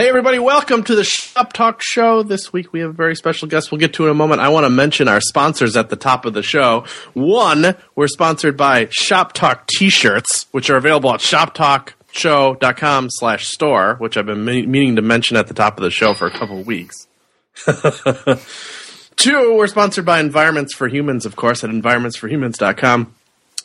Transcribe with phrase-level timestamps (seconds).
[0.00, 2.22] Hey, everybody, welcome to the Shop Talk Show.
[2.22, 4.40] This week we have a very special guest we'll get to in a moment.
[4.40, 6.86] I want to mention our sponsors at the top of the show.
[7.12, 13.96] One, we're sponsored by Shop Talk t shirts, which are available at shoptalkshow.com slash store,
[13.96, 16.30] which I've been me- meaning to mention at the top of the show for a
[16.30, 17.06] couple of weeks.
[19.16, 23.14] Two, we're sponsored by Environments for Humans, of course, at environmentsforhumans.com.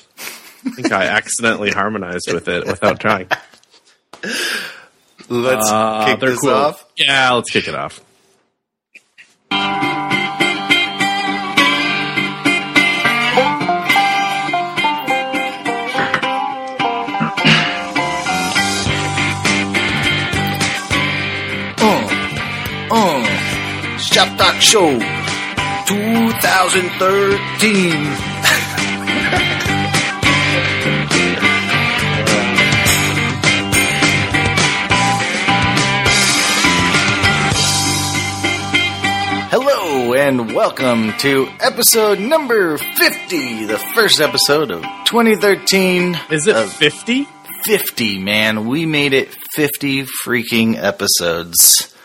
[0.66, 3.28] I think I accidentally harmonized with it without trying.
[5.30, 6.50] Let's Uh, kick this cool.
[6.50, 6.86] off.
[6.98, 8.02] Yeah, let's kick it off.
[21.82, 22.08] Uh,
[22.92, 23.24] uh,
[23.98, 25.00] Shop Talk Show
[25.88, 28.29] 2013.
[40.10, 46.20] Hello and welcome to episode number 50, the first episode of 2013.
[46.32, 47.28] Is it 50?
[47.64, 48.68] 50, man.
[48.68, 51.96] We made it 50 freaking episodes.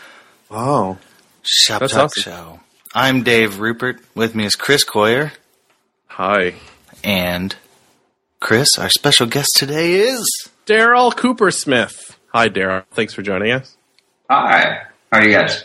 [0.51, 0.99] Oh.
[1.41, 2.21] Shop That's Talk awesome.
[2.21, 2.59] Show.
[2.93, 3.99] I'm Dave Rupert.
[4.13, 5.31] With me is Chris Coyier.
[6.05, 6.53] Hi.
[7.03, 7.55] And
[8.39, 10.47] Chris, our special guest today is.
[10.67, 12.15] Daryl Koopersmith.
[12.35, 12.83] Hi, Daryl.
[12.91, 13.75] Thanks for joining us.
[14.29, 14.83] Hi.
[15.11, 15.63] How are you guys?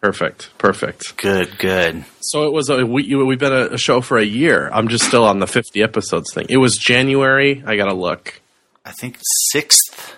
[0.00, 0.50] Perfect.
[0.58, 1.16] Perfect.
[1.16, 2.04] Good, good.
[2.20, 4.68] So it was a we we've been a, a show for a year.
[4.72, 6.46] I'm just still on the 50 episodes thing.
[6.48, 7.62] It was January.
[7.66, 8.40] I got to look.
[8.84, 9.18] I think
[9.50, 10.14] sixth.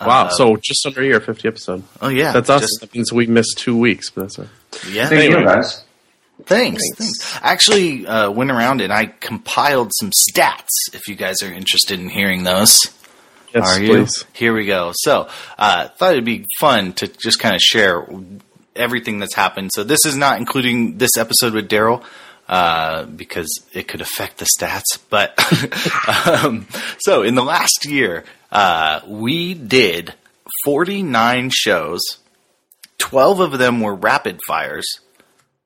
[0.00, 0.24] Wow.
[0.26, 1.82] Uh, so just under a year, 50 episode.
[2.02, 2.62] oh yeah, That's awesome.
[2.66, 4.84] just- that means we missed two weeks, but that's all right.
[4.92, 5.08] yeah.
[5.08, 5.40] Thank Anyway.
[5.40, 5.84] you guys.
[6.46, 6.98] Thanks, Thanks.
[6.98, 7.36] thanks.
[7.44, 10.66] I actually uh, went around and I compiled some stats.
[10.92, 12.76] If you guys are interested in hearing those.
[13.54, 13.88] Yes, Are you?
[13.92, 14.24] please.
[14.32, 14.90] Here we go.
[14.96, 18.04] So, uh, thought it'd be fun to just kind of share
[18.76, 19.70] everything that's happened.
[19.74, 22.02] So, this is not including this episode with Daryl
[22.48, 24.98] uh, because it could affect the stats.
[25.10, 25.38] But
[26.44, 26.66] um,
[26.98, 30.14] so, in the last year, uh, we did
[30.64, 32.00] 49 shows.
[32.98, 34.86] 12 of them were rapid fires.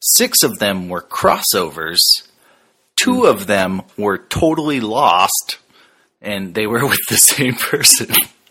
[0.00, 2.00] Six of them were crossovers.
[2.96, 5.58] Two of them were totally lost
[6.20, 8.08] and they were with the same person,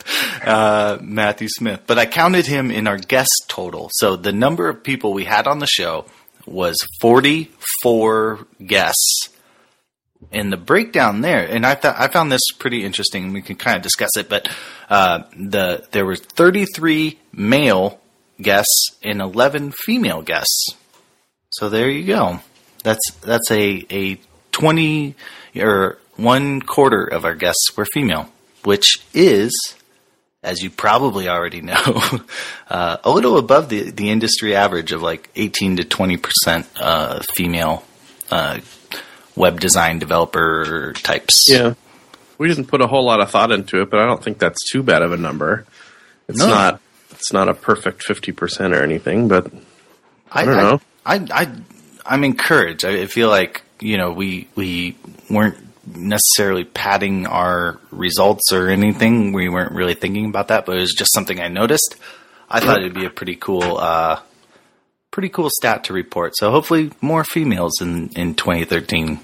[0.44, 1.82] uh, Matthew Smith.
[1.88, 3.90] But I counted him in our guest total.
[3.94, 6.06] So the number of people we had on the show
[6.46, 9.30] was 44 guests.
[10.32, 13.34] And the breakdown there, and I thought I found this pretty interesting.
[13.34, 14.50] We can kind of discuss it, but
[14.90, 18.02] uh, the there were 33 male
[18.42, 20.70] guests and 11 female guests.
[21.52, 22.40] So there you go.
[22.84, 24.20] That's that's a a
[24.54, 25.16] 20
[25.58, 28.30] or one quarter of our guests were female,
[28.64, 29.76] which is,
[30.48, 31.76] as you probably already know,
[32.70, 37.20] uh, a little above the the industry average of like 18 to 20 percent uh,
[37.36, 37.84] female
[38.32, 38.60] uh,
[39.36, 41.50] web design developer types.
[41.50, 41.74] Yeah.
[42.38, 44.70] We didn't put a whole lot of thought into it, but I don't think that's
[44.72, 45.66] too bad of a number.
[46.28, 46.48] It's No.
[46.48, 46.82] not
[47.12, 49.52] it's not a perfect 50% or anything, but
[50.32, 50.82] I, don't know.
[51.04, 51.52] I, I, I,
[52.06, 52.86] I'm encouraged.
[52.86, 54.96] I feel like you know we we
[55.30, 55.58] weren't
[55.96, 59.34] necessarily padding our results or anything.
[59.34, 61.96] We weren't really thinking about that, but it was just something I noticed.
[62.50, 64.20] I thought it'd be a pretty cool, uh,
[65.12, 66.38] pretty cool stat to report.
[66.38, 69.20] So hopefully more females in in 2013 on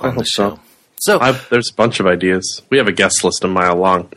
[0.00, 0.50] the hope so.
[0.50, 0.60] show.
[0.98, 2.62] So I've, there's a bunch of ideas.
[2.70, 4.10] We have a guest list a mile long.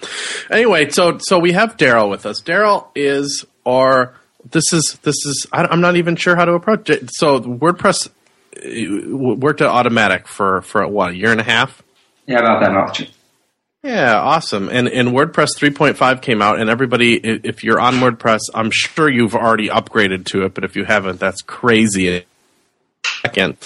[0.50, 2.42] Anyway, so so we have Daryl with us.
[2.42, 4.16] Daryl is our
[4.50, 7.10] this is this is I, I'm not even sure how to approach it.
[7.14, 8.10] So WordPress
[8.58, 11.84] uh, worked at Automattic for for what a year and a half.
[12.30, 13.12] Yeah, about that much.
[13.82, 14.70] Yeah, awesome.
[14.70, 19.34] And and WordPress 3.5 came out, and everybody, if you're on WordPress, I'm sure you've
[19.34, 20.54] already upgraded to it.
[20.54, 22.26] But if you haven't, that's crazy.
[23.24, 23.58] Second,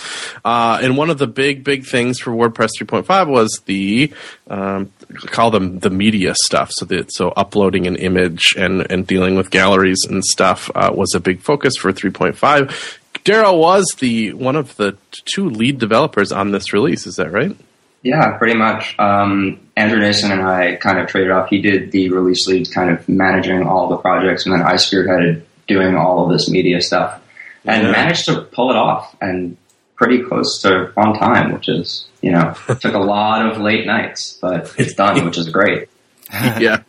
[0.46, 4.14] uh, and one of the big big things for WordPress 3.5 was the
[4.50, 4.94] um,
[5.26, 6.72] call them the media stuff.
[6.72, 11.20] So so uploading an image and and dealing with galleries and stuff uh, was a
[11.20, 12.98] big focus for 3.5.
[13.26, 17.06] Daryl was the one of the two lead developers on this release.
[17.06, 17.58] Is that right?
[18.04, 18.96] Yeah, pretty much.
[19.00, 21.50] Um, Andrew Nacin and I kind of traded off.
[21.50, 25.44] He did the release lead, kind of managing all the projects, and then I spearheaded
[25.68, 27.20] doing all of this media stuff.
[27.66, 27.92] and Yeah.
[27.94, 29.56] managed to pull it off and
[29.96, 34.38] pretty close to on time, which is you know took a lot of late nights,
[34.42, 35.88] but it's done, which is great.
[36.34, 36.80] yeah.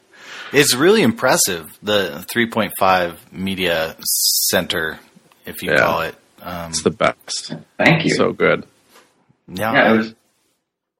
[0.52, 1.66] It's really impressive.
[1.82, 3.94] The 3.5 media
[4.50, 4.98] center,
[5.46, 5.78] if you Yeah.
[5.78, 6.14] call it.
[6.42, 7.54] Um, It's the best.
[7.78, 8.10] Thank you.
[8.14, 8.64] So good.
[9.48, 10.14] yeah, yeah, it was.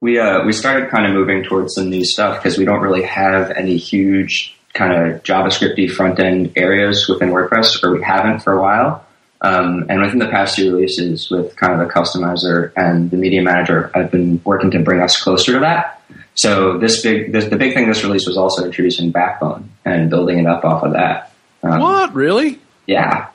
[0.05, 3.01] We uh, we started kind of moving towards some new stuff because we don't really
[3.01, 8.53] have any huge kind of JavaScripty front end areas within WordPress, or we haven't for
[8.53, 9.03] a while.
[9.41, 13.41] Um, and within the past few releases, with kind of the customizer and the media
[13.41, 16.03] manager, I've been working to bring us closer to that.
[16.35, 20.37] So this big, this, the big thing this release was also introducing Backbone and building
[20.37, 21.33] it up off of that.
[21.63, 22.13] Um, What?
[22.13, 22.59] Really?
[22.85, 23.29] Yeah.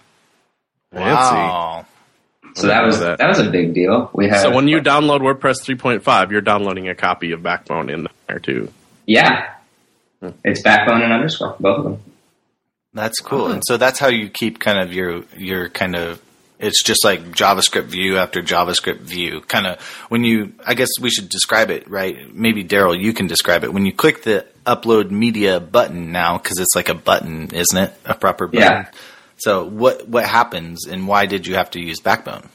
[0.92, 1.84] wow.
[2.60, 3.18] So that was that.
[3.18, 4.10] that was a big deal.
[4.12, 8.06] We had So when you download WordPress 3.5, you're downloading a copy of Backbone in
[8.26, 8.72] there too.
[9.06, 9.54] yeah,
[10.20, 10.30] hmm.
[10.44, 12.02] it's Backbone and underscore both of them.
[12.92, 13.52] That's cool.
[13.52, 16.20] And so that's how you keep kind of your your kind of
[16.58, 19.40] it's just like JavaScript view after JavaScript view.
[19.40, 22.34] Kind of when you I guess we should describe it, right?
[22.34, 23.72] Maybe Daryl, you can describe it.
[23.72, 27.94] When you click the upload media button now cuz it's like a button, isn't it?
[28.04, 28.60] A proper button.
[28.60, 28.90] Yeah.
[29.40, 32.48] So what what happens and why did you have to use Backbone?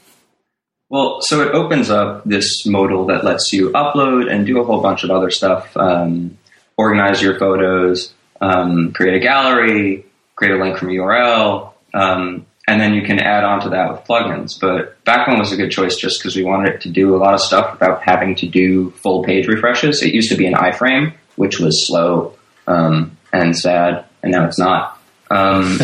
[0.88, 4.80] Well, so it opens up this modal that lets you upload and do a whole
[4.80, 5.76] bunch of other stuff.
[5.76, 6.38] Um,
[6.76, 10.06] organize your photos, um, create a gallery,
[10.36, 14.04] create a link from URL, um, and then you can add on to that with
[14.04, 14.60] plugins.
[14.60, 17.34] But Backbone was a good choice just because we wanted it to do a lot
[17.34, 20.02] of stuff without having to do full page refreshes.
[20.02, 22.34] It used to be an iframe, which was slow
[22.68, 24.95] um, and sad, and now it's not.
[25.30, 25.78] Um,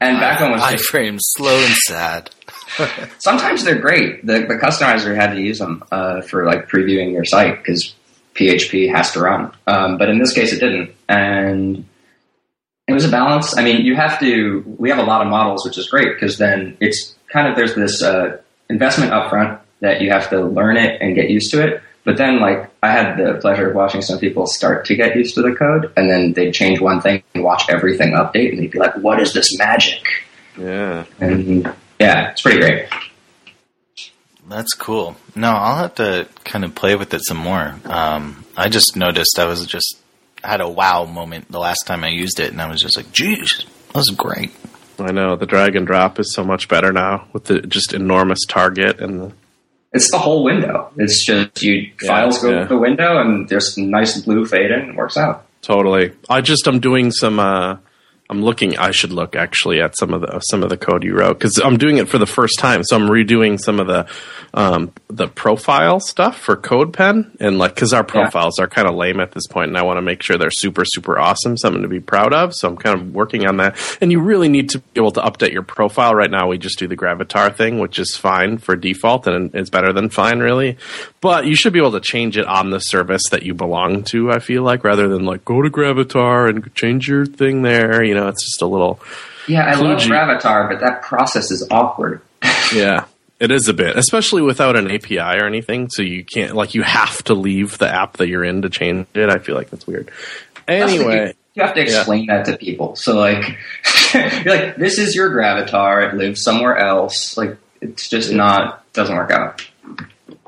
[0.00, 2.30] and Backbone was iframes slow and sad.
[3.18, 4.24] Sometimes they're great.
[4.24, 7.94] The, the customizer had to use them uh, for like previewing your site because
[8.34, 9.52] PHP has to run.
[9.66, 11.84] Um, but in this case, it didn't, and
[12.86, 13.56] it was a balance.
[13.56, 14.62] I mean, you have to.
[14.78, 17.74] We have a lot of models, which is great because then it's kind of there's
[17.74, 18.38] this uh,
[18.70, 21.82] investment upfront that you have to learn it and get used to it.
[22.08, 25.34] But then, like, I had the pleasure of watching some people start to get used
[25.34, 28.70] to the code, and then they'd change one thing and watch everything update, and they'd
[28.70, 30.00] be like, "What is this magic?"
[30.56, 31.04] Yeah.
[31.20, 31.70] And
[32.00, 32.86] yeah, it's pretty great.
[34.48, 35.18] That's cool.
[35.34, 37.74] No, I'll have to kind of play with it some more.
[37.84, 39.98] Um, I just noticed I was just
[40.42, 43.12] had a wow moment the last time I used it, and I was just like,
[43.12, 44.50] "Geez, that was great."
[44.98, 48.46] I know the drag and drop is so much better now with the just enormous
[48.48, 49.32] target and the,
[49.92, 50.90] It's the whole window.
[50.96, 52.62] It's just you Yeah, files go yeah.
[52.62, 55.46] to the window and there's some nice blue fade in and it works out.
[55.62, 56.12] totally.
[56.28, 57.38] I just I'm doing some.
[57.40, 57.76] uh
[58.30, 58.78] I'm looking.
[58.78, 61.58] I should look actually at some of the some of the code you wrote because
[61.58, 62.84] I'm doing it for the first time.
[62.84, 64.06] So I'm redoing some of the
[64.52, 69.20] um, the profile stuff for CodePen and like because our profiles are kind of lame
[69.20, 71.88] at this point, and I want to make sure they're super super awesome, something to
[71.88, 72.54] be proud of.
[72.54, 73.78] So I'm kind of working on that.
[74.02, 76.14] And you really need to be able to update your profile.
[76.14, 79.70] Right now, we just do the Gravatar thing, which is fine for default, and it's
[79.70, 80.76] better than fine, really.
[81.20, 84.30] But you should be able to change it on the service that you belong to.
[84.30, 88.04] I feel like rather than like go to Gravatar and change your thing there.
[88.04, 89.00] You know, it's just a little
[89.48, 90.00] Yeah, I love.
[90.00, 92.20] Gravatar, but that process is awkward.
[92.72, 93.06] yeah.
[93.40, 95.88] It is a bit, especially without an API or anything.
[95.90, 99.06] So you can't like you have to leave the app that you're in to change
[99.14, 99.30] it.
[99.30, 100.10] I feel like that's weird.
[100.66, 102.96] Anyway, you, you have to explain that to people.
[102.96, 103.58] So like,
[104.14, 106.12] you're like, this is your Gravatar.
[106.12, 107.36] It lives somewhere else.
[107.36, 109.67] Like, it's just not doesn't work out.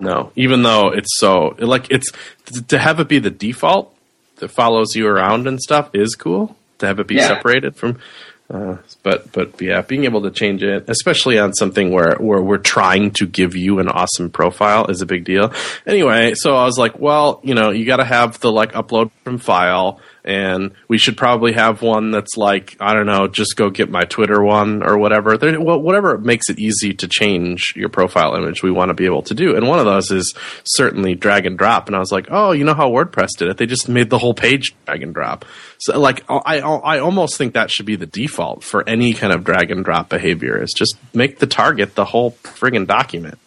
[0.00, 0.32] No.
[0.36, 2.10] Even though it's so like it's
[2.68, 3.94] to have it be the default
[4.36, 6.56] that follows you around and stuff is cool.
[6.78, 7.28] To have it be Yeah.
[7.28, 7.98] separated from,
[8.52, 12.56] uh, but but yeah, being able to change it, especially on something where where we're
[12.56, 15.52] trying to give you an awesome profile, is a big deal.
[15.86, 19.10] Anyway, so I was like, well, you know, you got to have the like upload
[19.24, 20.00] from file.
[20.24, 24.04] And we should probably have one that's like I don't know, just go get my
[24.04, 25.36] Twitter one or whatever.
[25.36, 29.22] There, whatever makes it easy to change your profile image, we want to be able
[29.22, 29.56] to do.
[29.56, 30.34] And one of those is
[30.64, 31.86] certainly drag and drop.
[31.86, 33.56] And I was like, oh, you know how WordPress did it?
[33.56, 35.44] They just made the whole page drag and drop.
[35.78, 39.44] So like I I almost think that should be the default for any kind of
[39.44, 40.62] drag and drop behavior.
[40.62, 43.38] Is just make the target the whole friggin' document.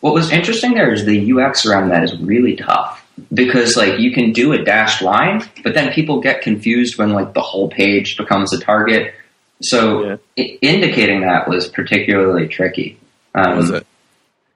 [0.00, 4.12] What was interesting there is the UX around that is really tough because like you
[4.12, 8.16] can do a dashed line, but then people get confused when like the whole page
[8.16, 9.14] becomes a target.
[9.62, 10.16] So Yeah.
[10.38, 12.98] I- indicating that was particularly tricky.
[13.34, 13.86] Um, Was it?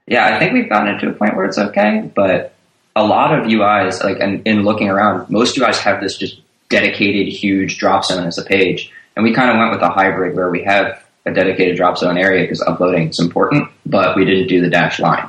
[0.07, 2.55] Yeah, I think we've gotten it to a point where it's okay, but
[2.97, 7.29] a lot of UIs, like in, in looking around, most UIs have this just dedicated
[7.33, 10.51] huge drop zone as a page, and we kind of went with a hybrid where
[10.51, 14.61] we have a dedicated drop zone area because uploading is important, but we didn't do
[14.61, 15.29] the dash line.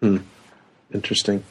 [0.00, 0.18] Hmm.
[0.94, 1.44] Interesting.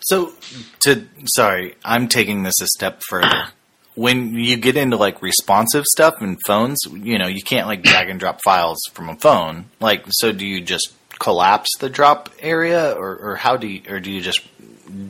[0.00, 0.32] So,
[0.80, 3.48] to sorry, I'm taking this a step further.
[3.94, 8.08] when you get into like responsive stuff and phones, you know, you can't like drag
[8.08, 9.66] and drop files from a phone.
[9.80, 14.00] Like, so do you just collapse the drop area, or, or how do you, or
[14.00, 14.40] do you just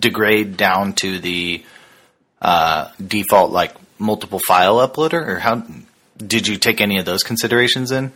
[0.00, 1.62] degrade down to the
[2.42, 5.62] uh, default like multiple file uploader, or how
[6.16, 8.12] did you take any of those considerations in?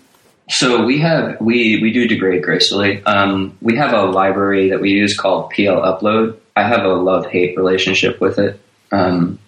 [0.51, 3.03] So we have we we do degrade gracefully.
[3.05, 6.39] Um, we have a library that we use called Plupload.
[6.57, 8.61] I have a love hate relationship with it.
[8.93, 9.39] Um,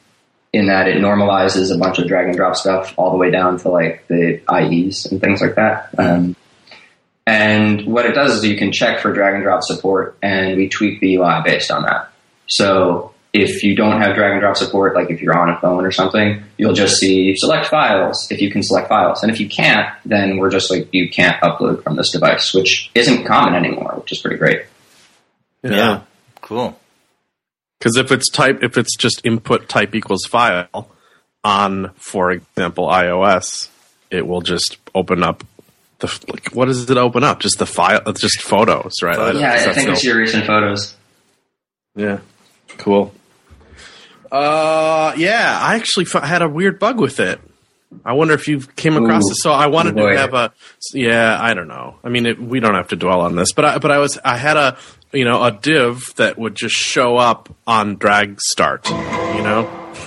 [0.53, 3.59] in that it normalizes a bunch of drag and drop stuff all the way down
[3.59, 5.91] to like the IEs and things like that.
[5.99, 6.35] Um,
[7.27, 10.69] and what it does is you can check for drag and drop support, and we
[10.69, 12.13] tweak the UI based on that.
[12.47, 15.85] So if you don't have drag and drop support, like if you're on a phone
[15.85, 19.23] or something, you'll just see select files if you can select files.
[19.23, 22.91] And if you can't, then we're just like, you can't upload from this device, which
[22.95, 24.63] isn't common anymore, which is pretty great.
[25.63, 26.03] Yeah.
[26.41, 26.79] Cool.
[27.79, 30.89] Because if it's type, if it's just input type equals file
[31.45, 33.69] on, for example, iOS,
[34.11, 35.45] it will just open up
[35.99, 37.41] the like, what does it open up?
[37.41, 39.17] Just the file, just photos, right?
[39.17, 39.41] Photos.
[39.41, 40.97] Yeah, I That's think no- it's your recent photos.
[41.95, 42.21] Yeah,
[42.79, 43.13] cool.
[44.31, 47.41] Uh, yeah, I actually f- had a weird bug with it.
[48.05, 49.31] I wonder if you came across Ooh.
[49.31, 49.37] it.
[49.37, 50.13] So I wanted Boy.
[50.13, 50.53] to have a,
[50.93, 51.97] yeah, I don't know.
[52.03, 54.19] I mean, it, we don't have to dwell on this, but I, but I was,
[54.25, 54.77] I had a,
[55.17, 59.67] you know, a div that would just show up on drag start, you know,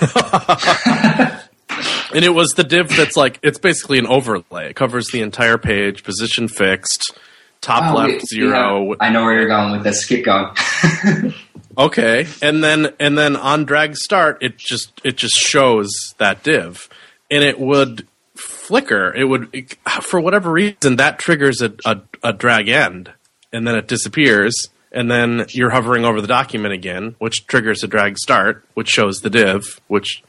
[2.14, 4.70] and it was the div that's like, it's basically an overlay.
[4.70, 7.12] It covers the entire page, position fixed,
[7.60, 8.90] top Oh, left zero.
[8.90, 10.04] yeah, I know where you're going with this.
[10.06, 10.54] Keep going.
[11.78, 15.88] Okay, and then and then on drag start, it just it just shows
[16.18, 16.88] that div,
[17.30, 19.14] and it would flicker.
[19.14, 23.12] It would it- for whatever reason that triggers a, a a drag end,
[23.52, 24.52] and then it disappears,
[24.92, 29.20] and then you're hovering over the document again, which triggers a drag start, which shows
[29.20, 29.80] the div.
[29.88, 30.22] Which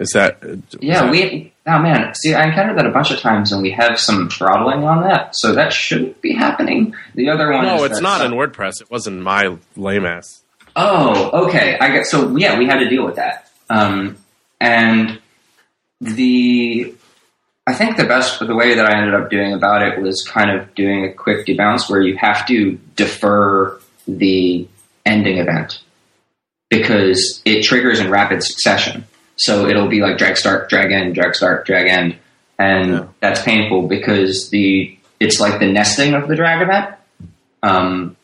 [0.00, 0.38] is that?
[0.80, 1.52] Yeah, we.
[1.66, 4.84] Oh man, see, I encountered that a bunch of times, and we have some throttling
[4.84, 6.94] on that, so that shouldn't be happening.
[7.14, 8.82] The other one, No, it's that not in WordPress.
[8.82, 10.42] It wasn't my lame ass.
[10.76, 11.78] Oh, okay.
[11.80, 13.50] I get so yeah, we had to deal with that.
[13.70, 14.18] Um,
[14.60, 15.20] and
[16.00, 16.94] the
[17.66, 20.50] I think the best the way that I ended up doing about it was kind
[20.50, 24.68] of doing a quick debounce where you have to defer the
[25.06, 25.80] ending event
[26.68, 29.04] because it triggers in rapid succession.
[29.36, 32.16] So it'll be like drag start, drag end, drag start, drag end,
[32.58, 33.04] and Yeah.
[33.20, 36.94] that's painful because the it's like the nesting of the drag event.
[37.62, 38.16] Um,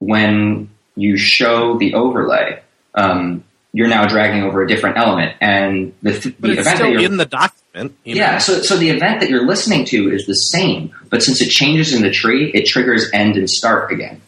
[0.00, 2.60] when you show the overlay,
[2.94, 7.02] um, you're now dragging over a different element, and the, th- the event that you're
[7.04, 7.96] in the document.
[8.04, 8.38] yeah, know?
[8.38, 11.94] so so the event that you're listening to is the same, but since it changes
[11.94, 14.20] in the tree, it triggers end and start again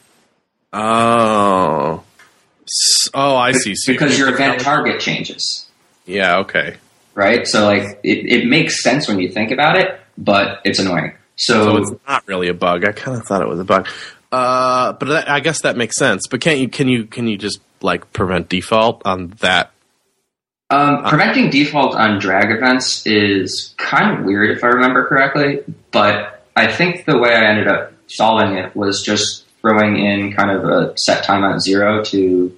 [0.73, 2.03] Oh.
[3.13, 3.75] Oh, I see.
[3.77, 5.69] So because your event target changes,
[6.07, 6.39] Yeah.
[6.39, 6.77] Okay.
[7.15, 7.47] right?
[7.47, 11.13] So like it, it makes sense when you think about it, but it's annoying.
[11.37, 12.85] So So, it's not really a bug.
[12.85, 13.87] I kind of thought it was a bug.
[14.35, 16.27] Uh, but that, I guess that makes sense.
[16.27, 16.69] But can't you?
[16.69, 17.05] Can you?
[17.07, 19.71] Can you just like prevent default on that?
[20.71, 25.61] um, preventing default on drag events is kind of weird if I remember correctly,
[25.93, 30.51] but I think the way I ended up solving it was just throwing in kind
[30.51, 32.57] of a set timeout zero to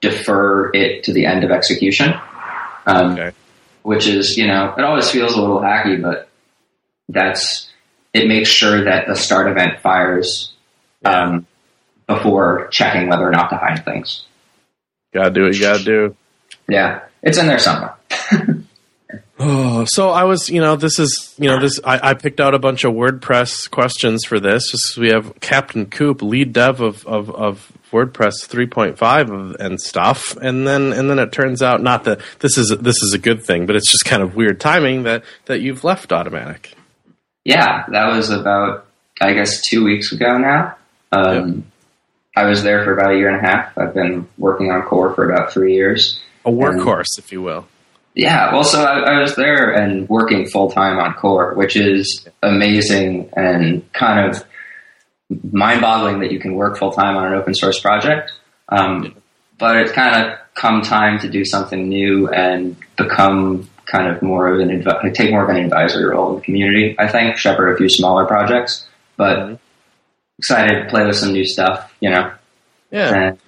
[0.00, 2.12] defer it to the end of execution.
[2.86, 3.32] Um, Okay.
[3.82, 6.28] which is you know it always feels a little hacky, but
[7.08, 7.70] that's
[8.12, 10.52] it makes sure that the start event fires
[11.08, 11.46] um,
[12.06, 14.24] before checking whether or not to hide things.
[15.12, 16.16] Gotta do what you gotta do.
[16.68, 17.94] Yeah, it's in there somewhere.
[19.40, 21.78] Oh, so I was, you know, this is, you know, this.
[21.84, 24.72] I, I picked out a bunch of WordPress questions for this.
[24.72, 30.66] Just, we have Captain Coop, lead dev of of, of WordPress 3.5 and stuff, and
[30.66, 33.66] then and then it turns out not that this is this is a good thing,
[33.66, 36.72] but it's just kind of weird timing that that you've left Automattic.
[37.44, 38.86] Yeah, that was about
[39.20, 40.76] I guess two weeks ago now.
[41.12, 41.64] Um,
[42.36, 43.76] I was there for about a year and a half.
[43.76, 46.20] I've been working on core for about three years.
[46.44, 47.66] A workhorse, if you will.
[48.14, 52.28] Yeah, well, so I, I was there and working full time on core, which is
[52.42, 54.44] amazing and kind of
[55.52, 58.32] mind boggling that you can work full time on an open source project.
[58.68, 59.16] Um,
[59.58, 64.48] but it's kind of come time to do something new and become kind of more
[64.48, 66.94] of an advi- take more of an advisory role in the community.
[66.98, 68.86] I think shepherd a few smaller projects,
[69.16, 69.58] but
[70.38, 71.92] excited to play with some new stuff.
[72.00, 72.32] You know,
[72.90, 73.38] Yeah, and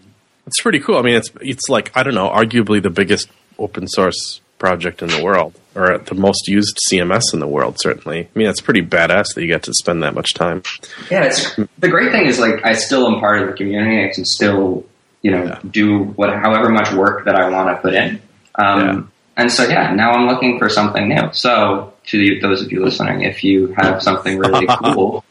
[0.47, 0.97] it's pretty cool.
[0.97, 3.29] I mean, it's it's like I don't know, arguably the biggest
[3.59, 7.77] open source project in the world, or the most used CMS in the world.
[7.81, 10.63] Certainly, I mean, it's pretty badass that you get to spend that much time.
[11.11, 14.05] Yeah, it's the great thing is like I still am part of the community.
[14.09, 14.85] I can still
[15.23, 15.59] you know Yeah.
[15.71, 18.21] do what however much work that I want to put in.
[18.57, 21.31] Um, and so yeah, now I'm looking for something new.
[21.33, 25.25] So to those of you listening, if you have something really cool,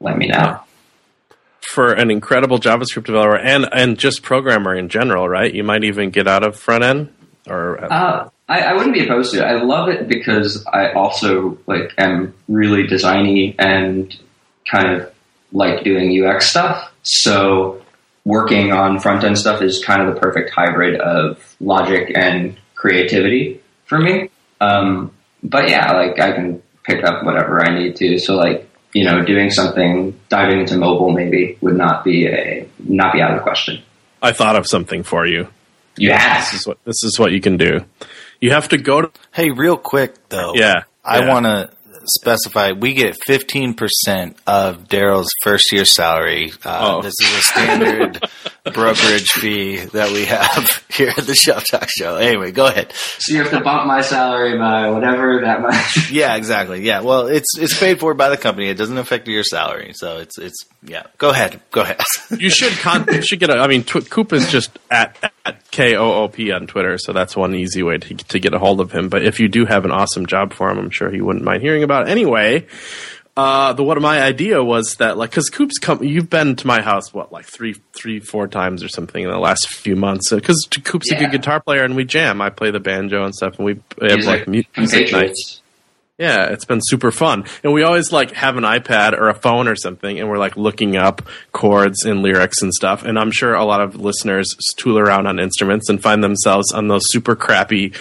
[0.00, 0.60] let me know.
[1.72, 5.52] For an incredible JavaScript developer and and just programmer in general, right?
[5.52, 7.14] You might even get out of front end
[7.48, 9.44] or Uh, I, I wouldn't be opposed to it.
[9.44, 14.14] I love it because I also like am really designy and
[14.70, 15.14] kind of
[15.52, 16.92] like doing UX stuff.
[17.04, 17.82] So
[18.26, 23.62] working on front end stuff is kind of the perfect hybrid of logic and creativity
[23.86, 24.28] for me.
[24.60, 25.12] Um,
[25.42, 28.18] but yeah, like I can pick up whatever I need to.
[28.18, 33.12] So like you know, doing something diving into mobile maybe would not be a not
[33.12, 33.82] be out of the question.
[34.20, 35.48] I thought of something for you.
[35.96, 37.84] You This is what this is what you can do.
[38.40, 40.52] You have to go to Hey, real quick though.
[40.54, 41.28] Yeah, I yeah.
[41.28, 41.70] want to
[42.04, 46.52] specify we get 15% of Daryl's first year salary.
[46.64, 47.02] Uh, Oh.
[47.02, 48.24] This is a standard
[48.64, 52.16] brokerage fee that we have here at the Shop Talk Show.
[52.16, 52.92] Anyway, go ahead.
[52.94, 56.10] so you have to bump my salary by whatever that much.
[56.12, 56.82] Yeah, exactly.
[56.82, 57.00] Yeah.
[57.00, 58.68] Well, it's it's paid for by the company.
[58.68, 59.92] It doesn't affect your salary.
[59.94, 61.04] So it's it's yeah.
[61.18, 61.60] Go ahead.
[61.70, 62.00] Go ahead.
[62.38, 63.54] you should con- you should get a.
[63.58, 67.12] I mean, tw- Coop is just at at k o o p on Twitter, so
[67.12, 69.08] that's one easy way to to get a hold of him.
[69.08, 71.62] But if you do have an awesome job for him, I'm sure he wouldn't mind
[71.62, 72.10] hearing about it.
[72.10, 72.66] Anyway,
[73.36, 76.82] uh, the what my idea was that like because Coop's come, you've been to my
[76.82, 80.68] house what like three three four times or something in the last few months because
[80.84, 82.42] Coop's a good guitar player and we jam.
[82.42, 83.72] I play the banjo and stuff, and we
[84.06, 85.62] have Music like mu- music nights.
[86.18, 87.46] Yeah, it's been super fun.
[87.64, 90.56] And we always like have an iPad or a phone or something and we're like
[90.56, 91.22] looking up
[91.52, 93.02] chords and lyrics and stuff.
[93.02, 96.86] And I'm sure a lot of listeners tool around on instruments and find themselves on
[96.86, 97.92] those super crappy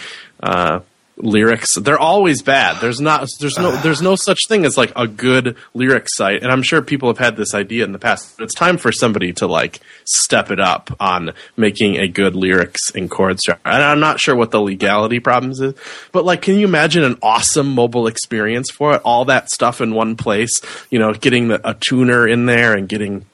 [0.44, 0.82] uh
[1.24, 1.78] lyrics.
[1.80, 2.82] They're always bad.
[2.82, 6.44] There's not there's no there's no such thing as like a good lyric site.
[6.44, 8.40] And I'm sure people have had this idea in the past.
[8.40, 13.10] It's time for somebody to like step it up on making a good lyrics and
[13.10, 13.60] chords chart.
[13.66, 15.74] And I'm not sure what the legality problems is,
[16.12, 19.02] but like can you imagine an awesome mobile experience for it?
[19.04, 22.88] All that stuff in one place, you know, getting the, a tuner in there and
[22.88, 23.26] getting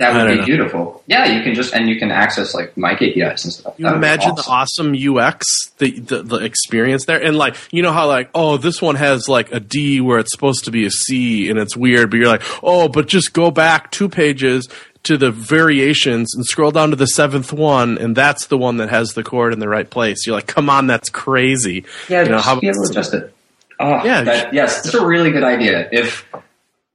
[0.00, 0.44] That would be know.
[0.46, 1.02] beautiful.
[1.06, 3.74] Yeah, you can just and you can access like mic APIs and stuff.
[3.78, 4.92] you That imagine awesome.
[4.92, 5.46] the awesome UX,
[5.78, 9.28] the, the the experience there, and like you know how like oh this one has
[9.28, 12.28] like a D where it's supposed to be a C and it's weird, but you're
[12.28, 14.68] like oh but just go back two pages
[15.02, 18.90] to the variations and scroll down to the seventh one and that's the one that
[18.90, 20.26] has the chord in the right place.
[20.26, 21.84] You're like come on that's crazy.
[22.08, 23.34] Yeah, you know, just how- be able to adjust it.
[23.78, 24.22] Oh, Yeah.
[24.24, 25.88] that, yes, that's a really good idea.
[25.90, 26.26] If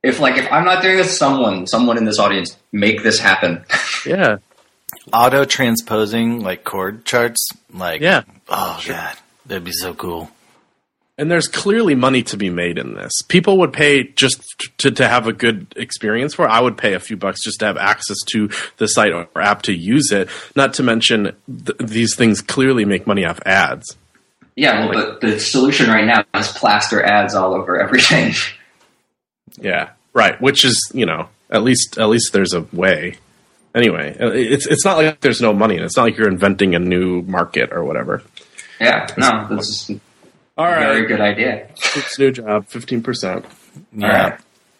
[0.05, 3.65] if like if I'm not doing this, someone someone in this audience make this happen.
[4.05, 4.37] yeah
[5.11, 7.47] Auto transposing like chord charts.
[7.73, 8.23] Like yeah.
[8.49, 9.15] Oh god,
[9.45, 10.29] that'd be so cool.
[11.17, 13.11] And there's clearly money to be made in this.
[13.29, 14.43] People would pay just
[14.79, 16.49] to, to have a good experience for it.
[16.49, 19.61] I would pay a few bucks just to have access to the site or app
[19.63, 20.27] to use it.
[20.57, 23.95] Not to mention, th- these things clearly make money off ads.
[24.57, 28.33] yeah, well, the, the solution right now is plaster ads all over everything.
[29.57, 30.41] Yeah, right.
[30.41, 33.17] Which is, you know, at least at least there's a way.
[33.75, 35.75] Anyway, uh, it's it's not like there's no money.
[35.75, 38.23] and It's not like you're inventing a new market or whatever.
[38.81, 39.99] yeah, no, this is a
[40.57, 41.67] All very good idea.
[41.93, 43.45] Coop's new job, fifteen percent.
[43.93, 44.07] Yeah.
[44.29, 44.39] right.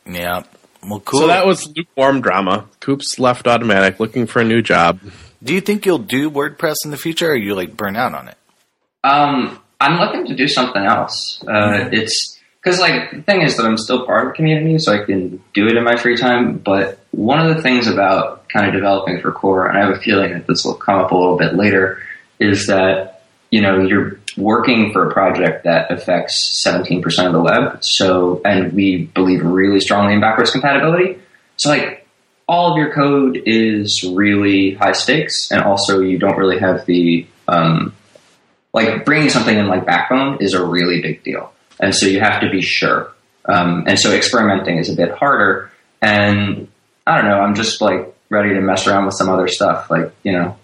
[0.10, 0.44] Yeah.
[0.88, 1.22] Well, cool.
[1.22, 2.68] So that was lukewarm drama.
[2.80, 5.00] Coop's left Automattic, looking for a new job.
[5.44, 8.14] do you think you'll do WordPress in the future, or are you like burn out
[8.14, 8.38] on it?
[9.04, 11.44] Um, I'm looking to do something else.
[11.48, 12.35] Uh, it's
[12.66, 15.42] because like the thing is that I'm still part of the community, so I can
[15.54, 16.58] do it in my free time.
[16.58, 20.00] But one of the things about kind of developing for core, and I have a
[20.00, 22.02] feeling that this will come up a little bit later,
[22.40, 27.84] is that you know you're working for a project that affects 17% of the web.
[27.84, 31.20] So, and we believe really strongly in backwards compatibility.
[31.58, 32.08] So, like
[32.48, 37.28] all of your code is really high stakes, and also you don't really have the
[37.48, 37.94] um,
[38.74, 42.42] like bringing something in like Backbone is a really big deal, and so you have
[42.42, 43.12] to be sure.
[43.46, 45.72] Um, and so experimenting is a bit harder.
[46.02, 46.68] And
[47.06, 49.90] I don't know, I'm just like ready to mess around with some other stuff.
[49.90, 50.58] Like you know,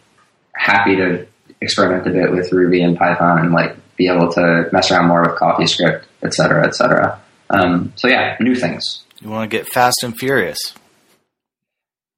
[0.55, 1.27] happy to
[1.61, 5.21] experiment a bit with Ruby and Python and like be able to mess around more
[5.21, 7.21] with CoffeeScript, et cetera, et cetera.
[7.49, 9.03] Um, so yeah, new things.
[9.19, 10.57] You want to get fast and furious?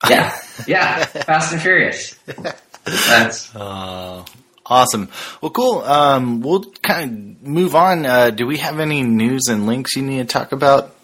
[0.10, 2.16] Yeah, yeah, Fast and Furious.
[2.86, 4.26] That's Uh,
[4.66, 5.10] awesome.
[5.42, 5.82] Well, cool.
[5.82, 8.06] Um, we'll kind of move on.
[8.06, 10.96] Uh, do we have any news and links you need to talk about,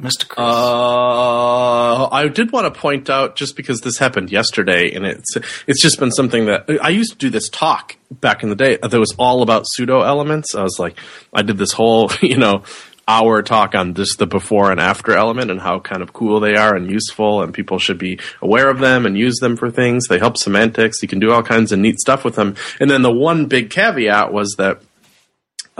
[0.00, 0.28] Mr.
[0.28, 0.38] Chris?
[0.38, 5.82] Uh, I did want to point out just because this happened yesterday, and it's it's
[5.82, 8.92] just been something that I used to do this talk back in the day that
[8.92, 10.54] was all about pseudo elements.
[10.54, 10.96] I was like,
[11.32, 12.64] I did this whole you know
[13.10, 16.54] hour talk on just the before and after element and how kind of cool they
[16.54, 20.06] are and useful, and people should be aware of them and use them for things.
[20.06, 21.02] They help semantics.
[21.02, 22.54] You can do all kinds of neat stuff with them.
[22.78, 24.80] And then the one big caveat was that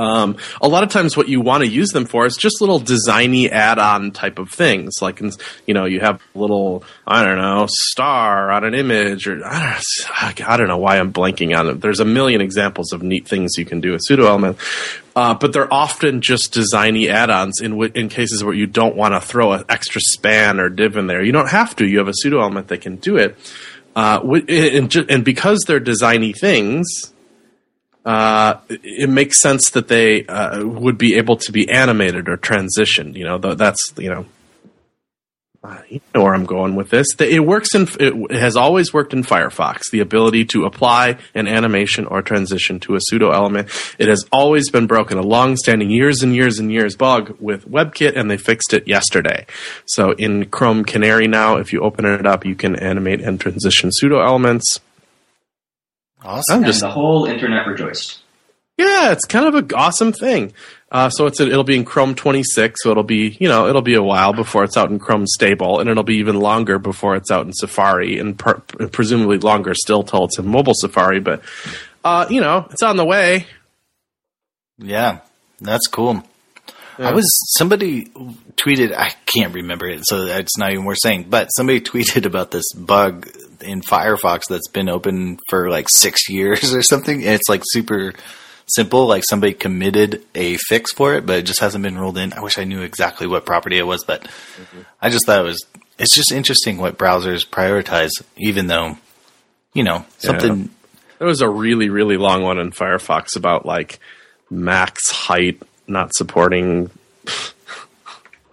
[0.01, 2.81] Um, a lot of times, what you want to use them for is just little
[2.81, 4.95] designy add-on type of things.
[5.03, 5.21] Like,
[5.67, 10.49] you know, you have little, I don't know, star on an image, or I don't,
[10.49, 11.83] I don't know why I'm blanking on it.
[11.83, 14.57] There's a million examples of neat things you can do with pseudo element,
[15.15, 19.13] uh, but they're often just designy add-ons in w- in cases where you don't want
[19.13, 21.23] to throw an extra span or div in there.
[21.23, 21.87] You don't have to.
[21.87, 23.37] You have a pseudo element that can do it,
[23.95, 27.13] uh, and, and because they're designy things
[28.05, 33.17] uh, it makes sense that they uh, would be able to be animated or transitioned.
[33.17, 34.27] You know, that's you know,
[35.89, 37.09] you know where I'm going with this.
[37.19, 39.91] It works in it has always worked in Firefox.
[39.93, 43.69] The ability to apply an animation or transition to a pseudo element.
[43.99, 45.19] It has always been broken.
[45.19, 49.45] A long-standing, years and years and years bug with WebKit, and they fixed it yesterday.
[49.85, 53.91] So in Chrome Canary now, if you open it up, you can animate and transition
[53.93, 54.81] pseudo elements
[56.23, 56.57] Awesome.
[56.57, 58.21] I'm just, and the whole internet rejoiced.
[58.77, 60.55] Yeah, it's kind of an awesome thing.
[60.91, 63.83] Uh, so it's a, it'll be in Chrome 26, so it'll be you know it'll
[63.83, 67.15] be a while before it's out in Chrome Stable, and it'll be even longer before
[67.15, 71.21] it's out in Safari, and per- presumably longer still till it's in mobile Safari.
[71.21, 71.43] But
[72.05, 73.47] uh, you know, it's on the way.
[74.79, 75.21] Yeah,
[75.61, 76.25] that's cool.
[76.99, 77.11] Yeah.
[77.11, 78.07] I was somebody
[78.57, 78.95] tweeted.
[78.97, 81.27] I can't remember it, so it's not even worth saying.
[81.29, 83.29] But somebody tweeted about this bug
[83.63, 87.23] in Firefox that's been open for like six years or something.
[87.23, 88.15] it's like super
[88.67, 89.07] simple.
[89.07, 92.33] Like somebody committed a fix for it, but it just hasn't been rolled in.
[92.33, 94.81] I wish I knew exactly what property it was, but mm-hmm.
[95.01, 95.65] I just thought it was.
[95.99, 98.97] It's just interesting what browsers prioritize, even though,
[99.75, 100.59] you know, something.
[100.59, 100.69] Yeah.
[101.19, 103.99] There was a really, really long one in Firefox about like
[104.49, 106.91] max height not supporting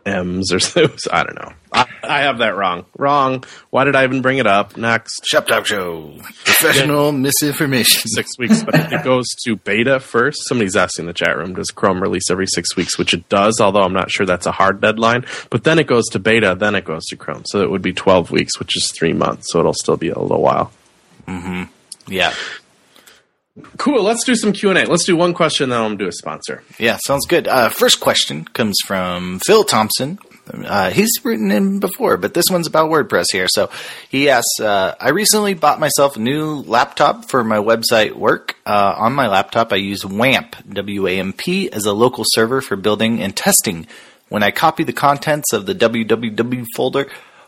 [0.07, 0.87] M's or so.
[1.11, 1.53] I don't know.
[1.71, 2.85] I, I, have that wrong.
[2.97, 3.43] Wrong.
[3.69, 4.77] Why did I even bring it up?
[4.77, 5.25] Next.
[5.25, 6.17] Shop Talk Show.
[6.45, 8.09] Professional misinformation.
[8.09, 10.47] Six weeks, but it goes to beta first.
[10.47, 12.97] Somebody's asking in the chat room, does Chrome release every six weeks?
[12.97, 15.25] Which it does, although I'm not sure that's a hard deadline.
[15.49, 17.43] But then it goes to beta, then it goes to Chrome.
[17.45, 19.51] So it would be 12 weeks, which is three months.
[19.51, 20.71] So it'll still be a little while.
[21.27, 21.63] Mm-hmm.
[22.11, 22.33] Yeah.
[23.77, 24.03] Cool.
[24.03, 24.85] Let's do some Q and A.
[24.85, 26.63] Let's do one question, then I'll do a sponsor.
[26.77, 27.47] Yeah, sounds good.
[27.47, 30.19] Uh, first question comes from Phil Thompson.
[30.53, 33.47] Uh, he's written in before, but this one's about WordPress here.
[33.49, 33.69] So
[34.09, 38.55] he asks, uh, I recently bought myself a new laptop for my website work.
[38.65, 43.35] Uh, on my laptop, I use WAMP, W-A-M-P, as a local server for building and
[43.35, 43.87] testing.
[44.29, 47.07] When I copy the contents of the www folder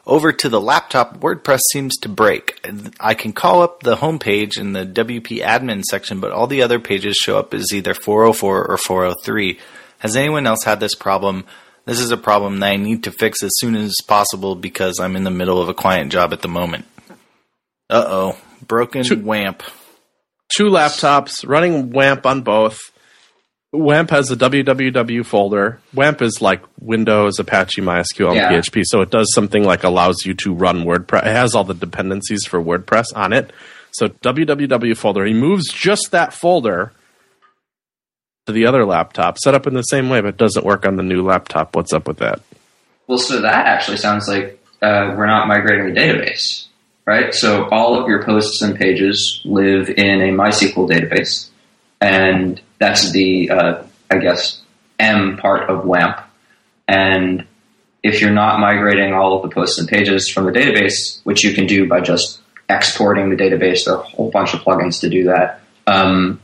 [0.09, 2.59] over to the laptop, WordPress seems to break.
[2.99, 6.79] I can call up the homepage in the WP admin section, but all the other
[6.79, 9.59] pages show up as either 404 or 403.
[9.99, 11.45] Has anyone else had this problem?
[11.85, 15.15] This is a problem that I need to fix as soon as possible because I'm
[15.15, 16.85] in the middle of a client job at the moment.
[17.89, 18.37] Uh oh.
[18.65, 19.61] Broken two, WAMP.
[20.55, 22.79] Two laptops, running WAMP on both.
[23.71, 25.79] WAMP has a www folder.
[25.93, 28.51] WAMP is like Windows, Apache, MySQL, and yeah.
[28.51, 28.83] PHP.
[28.85, 31.27] So it does something like allows you to run WordPress.
[31.27, 33.51] It has all the dependencies for WordPress on it.
[33.91, 35.25] So www folder.
[35.25, 36.91] He moves just that folder
[38.47, 41.03] to the other laptop, set up in the same way, but doesn't work on the
[41.03, 41.75] new laptop.
[41.75, 42.41] What's up with that?
[43.05, 46.65] Well, so that actually sounds like uh, we're not migrating the database,
[47.05, 47.33] right?
[47.33, 51.49] So all of your posts and pages live in a MySQL database,
[52.01, 54.61] and that's the, uh, I guess,
[54.97, 56.19] M part of WAMP.
[56.87, 57.45] And
[58.01, 61.53] if you're not migrating all of the posts and pages from the database, which you
[61.53, 62.39] can do by just
[62.69, 66.39] exporting the database, there are a whole bunch of plugins to do that, um,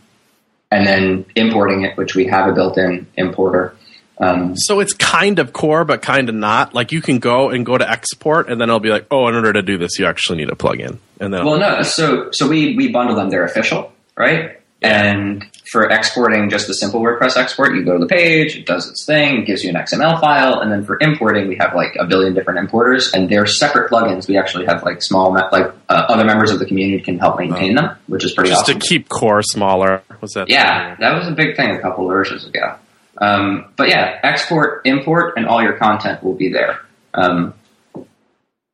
[0.72, 3.76] and then importing it, which we have a built-in importer.
[4.18, 6.74] Um, so it's kind of core, but kind of not.
[6.74, 9.36] Like you can go and go to export, and then it'll be like, oh, in
[9.36, 11.00] order to do this, you actually need a plugin.
[11.20, 11.82] And then well, no.
[11.82, 14.62] So so we we bundle them; they're official, right?
[14.82, 18.88] And for exporting just the simple WordPress export, you go to the page, it does
[18.88, 21.96] its thing, it gives you an XML file, and then for importing, we have like
[22.00, 24.28] a billion different importers, and they're separate plugins.
[24.28, 27.76] We actually have like small, like uh, other members of the community can help maintain
[27.76, 28.80] them, which is pretty just awesome.
[28.80, 30.04] to keep core smaller.
[30.22, 30.50] Was that?
[30.50, 32.76] Yeah, that was a big thing a couple of versions ago.
[33.18, 36.82] Um, but yeah, export, import, and all your content will be there.
[37.14, 37.54] Um,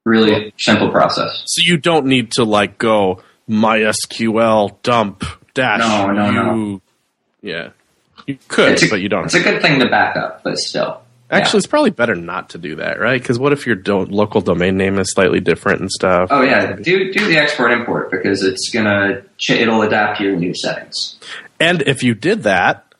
[0.04, 1.44] really simple process.
[1.46, 5.80] So you don't need to like go MySQL dump dash.
[5.80, 6.82] No, no, no.
[7.42, 7.70] Yeah,
[8.28, 9.26] you could, a, but you don't.
[9.26, 11.02] It's a good thing to back up, but still.
[11.32, 11.58] Actually, yeah.
[11.60, 13.22] it's probably better not to do that, right?
[13.22, 16.28] Because what if your do- local domain name is slightly different and stuff?
[16.30, 20.36] Oh yeah, do do the export import because it's gonna ch- it'll adapt to your
[20.36, 21.18] new settings.
[21.60, 22.94] And if you did that,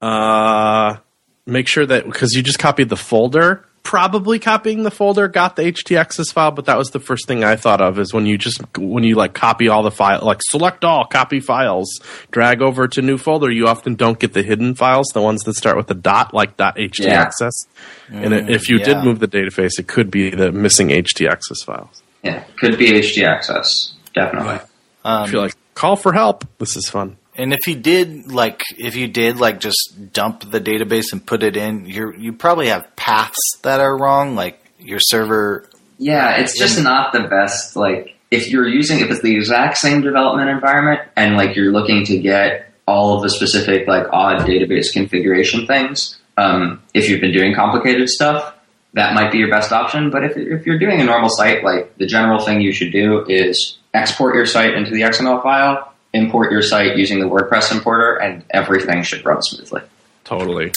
[0.00, 0.98] uh,
[1.46, 5.62] make sure that because you just copied the folder, probably copying the folder got the
[5.62, 8.60] htaccess file, but that was the first thing I thought of is when you just
[8.76, 11.88] when you like copy all the file, like select all, copy files,
[12.30, 13.50] drag over to new folder.
[13.50, 16.58] You often don't get the hidden files, the ones that start with a dot, like
[16.58, 17.66] dot htaccess.
[18.10, 18.84] and it, if you yeah.
[18.84, 22.02] did move the database it could be the missing htaccess files.
[22.22, 23.92] Yeah, could be htaccess.
[24.14, 24.58] Definitely.
[25.02, 26.44] I Um, feel like call for help.
[26.58, 27.16] This is fun.
[27.38, 31.44] And if you did like if you did like just dump the database and put
[31.44, 34.34] it in, you you probably have paths that are wrong.
[34.34, 35.68] Like your server,
[35.98, 37.76] Yeah, it's just not the best.
[37.76, 42.04] Like, if you're using, if it's the exact same development environment and like you're looking
[42.04, 47.32] to get all of the specific like odd database configuration things, um, if you've been
[47.32, 48.54] doing complicated stuff,
[48.94, 50.10] that might be your best option.
[50.10, 53.24] But if, if you're doing a normal site, like the general thing you should do
[53.28, 58.16] is export your site into the XML file, import your site using the WordPress importer,
[58.16, 59.82] and everything should run smoothly.
[60.24, 60.72] Totally.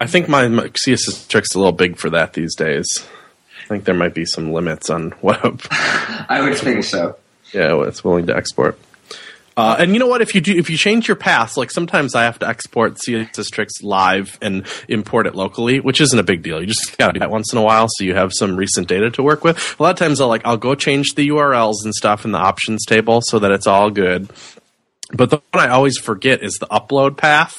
[0.00, 3.06] I think my, CSS trick's a little big for that these days.
[3.64, 7.16] I think there might be some limits on what I would think so.
[7.52, 8.78] yeah what it's willing to export.
[9.54, 10.22] Uh, and you know what?
[10.22, 13.50] If you do, if you change your paths, like sometimes I have to export CSS
[13.50, 16.58] tricks live and import it locally, which isn't a big deal.
[16.60, 19.10] You just gotta do that once in a while, so you have some recent data
[19.10, 19.78] to work with.
[19.78, 22.38] A lot of times, I'll like I'll go change the URLs and stuff in the
[22.38, 24.30] options table so that it's all good.
[25.12, 27.54] But the one I always forget is the upload path.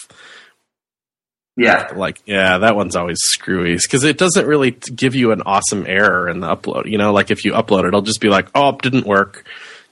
[1.56, 1.92] Yeah.
[1.96, 6.28] like yeah that one's always screwy because it doesn't really give you an awesome error
[6.28, 8.70] in the upload you know like if you upload it it'll just be like oh
[8.70, 9.46] it didn't work.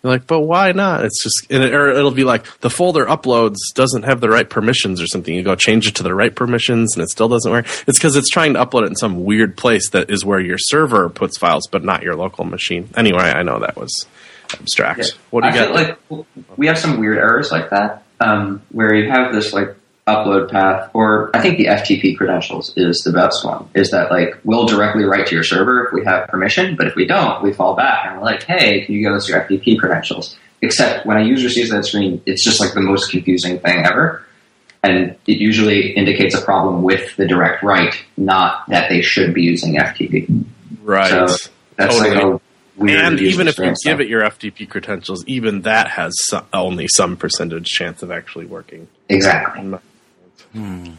[0.03, 1.05] You're like but why not?
[1.05, 4.49] It's just and it, or it'll be like the folder uploads doesn't have the right
[4.49, 5.31] permissions or something.
[5.31, 7.67] You go change it to the right permissions and it still doesn't work.
[7.87, 10.57] It's because it's trying to upload it in some weird place that is where your
[10.57, 12.89] server puts files but not your local machine.
[12.97, 14.07] Anyway i know that was
[14.53, 14.99] abstract.
[14.99, 15.05] Yeah.
[15.29, 15.97] what do you I got?
[16.07, 19.75] feel like we have some weird errors like that, um, where you have this like
[20.07, 23.69] upload path, or I think the FTP credentials is the best one.
[23.73, 26.95] Is that like we'll directly write to your server if we have permission, but if
[26.95, 29.79] we don't, we fall back and we're like, hey, can you give us your FTP
[29.79, 30.37] credentials?
[30.61, 34.25] Except when a user sees that screen, it's just like the most confusing thing ever.
[34.83, 39.43] And it usually indicates a problem with the direct write, not that they should be
[39.43, 40.45] using FTP.
[40.81, 42.35] right So that's like Totally.
[42.35, 42.39] a
[42.79, 47.15] and even if you give it your FTP credentials, even that has some, only some
[47.17, 48.87] percentage chance of actually working.
[49.09, 49.77] exactly.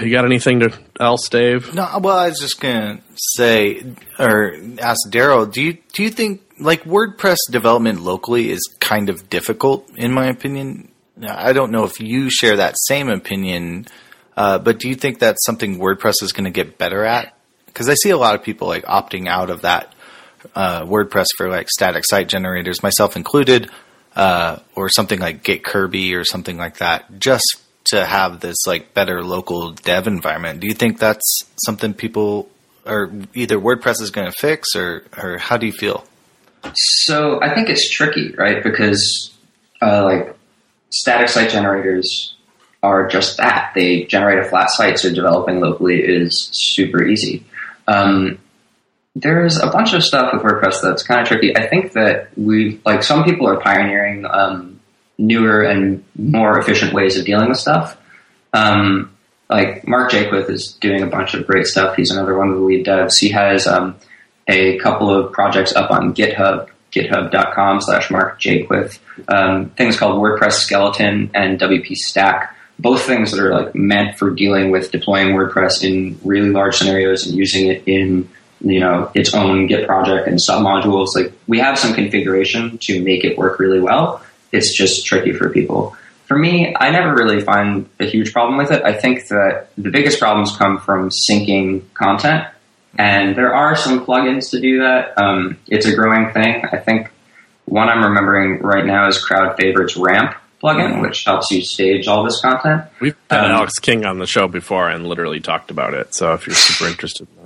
[0.00, 1.74] You got anything to else, Dave?
[1.74, 3.84] No, well, I was just gonna say
[4.16, 5.52] or ask Daryl.
[5.52, 10.26] Do you do you think like WordPress development locally is kind of difficult, in my
[10.26, 10.92] opinion?
[11.20, 13.86] I don't know if you share that same opinion,
[14.36, 17.36] uh, but do you think that's something WordPress is going to get better at?
[17.66, 19.94] Because I see a lot of people like opting out of that
[20.54, 23.70] uh, WordPress for like static site generators, myself included,
[24.18, 28.92] uh, or something like Get Kirby or something like that, just to have this like
[28.92, 30.60] better local dev environment.
[30.60, 32.50] Do you think that's something people
[32.84, 36.04] or either WordPress is going to fix, or or how do you feel?
[36.74, 38.62] So I think it's tricky, right?
[38.62, 39.32] Because
[39.80, 40.36] uh, like
[40.90, 42.34] static site generators
[42.82, 43.72] are just that.
[43.74, 47.44] They generate a flat site, so developing locally is super easy.
[47.86, 48.38] Um,
[49.20, 51.56] there's a bunch of stuff with WordPress that's kind of tricky.
[51.56, 54.80] I think that we like some people are pioneering um,
[55.18, 57.96] newer and more efficient ways of dealing with stuff.
[58.52, 59.14] Um,
[59.50, 61.96] like Mark Jaquith is doing a bunch of great stuff.
[61.96, 63.18] He's another one of the lead devs.
[63.18, 63.96] He has um,
[64.46, 68.98] a couple of projects up on GitHub, github.com slash Mark Jaquith.
[69.26, 72.54] Um, things called WordPress Skeleton and WP Stack.
[72.78, 77.26] Both things that are like meant for dealing with deploying WordPress in really large scenarios
[77.26, 78.28] and using it in
[78.60, 81.08] you know its own Git project and submodules.
[81.14, 84.22] Like we have some configuration to make it work really well.
[84.52, 85.96] It's just tricky for people.
[86.26, 88.82] For me, I never really find a huge problem with it.
[88.82, 92.46] I think that the biggest problems come from syncing content,
[92.98, 95.18] and there are some plugins to do that.
[95.18, 96.64] Um, it's a growing thing.
[96.70, 97.10] I think
[97.64, 102.24] one I'm remembering right now is Crowd Favorites Ramp plugin, which helps you stage all
[102.24, 102.84] this content.
[103.00, 106.14] We've had Um, Alex King on the show before and literally talked about it.
[106.14, 107.37] So if you're super interested, in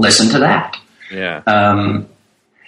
[0.00, 0.76] Listen to that.
[1.12, 2.08] yeah, Um,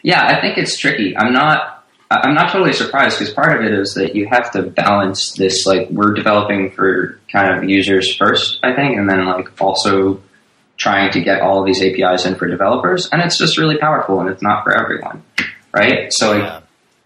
[0.03, 1.17] yeah, I think it's tricky.
[1.17, 1.77] I'm not.
[2.13, 5.65] I'm not totally surprised because part of it is that you have to balance this.
[5.65, 10.21] Like we're developing for kind of users first, I think, and then like also
[10.77, 14.19] trying to get all of these APIs in for developers, and it's just really powerful,
[14.21, 15.23] and it's not for everyone,
[15.73, 16.13] right?
[16.13, 16.61] So like, Yeah.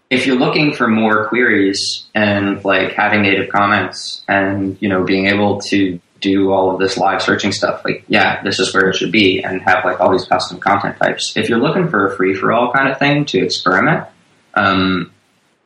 [0.09, 5.27] if you're looking for more queries and like having native comments and you know being
[5.27, 8.95] able to do all of this live searching stuff like yeah this is where it
[8.95, 11.33] should be and have like all these custom content types.
[11.35, 14.07] If you're looking for a free for all kind of thing to experiment
[14.53, 15.11] um,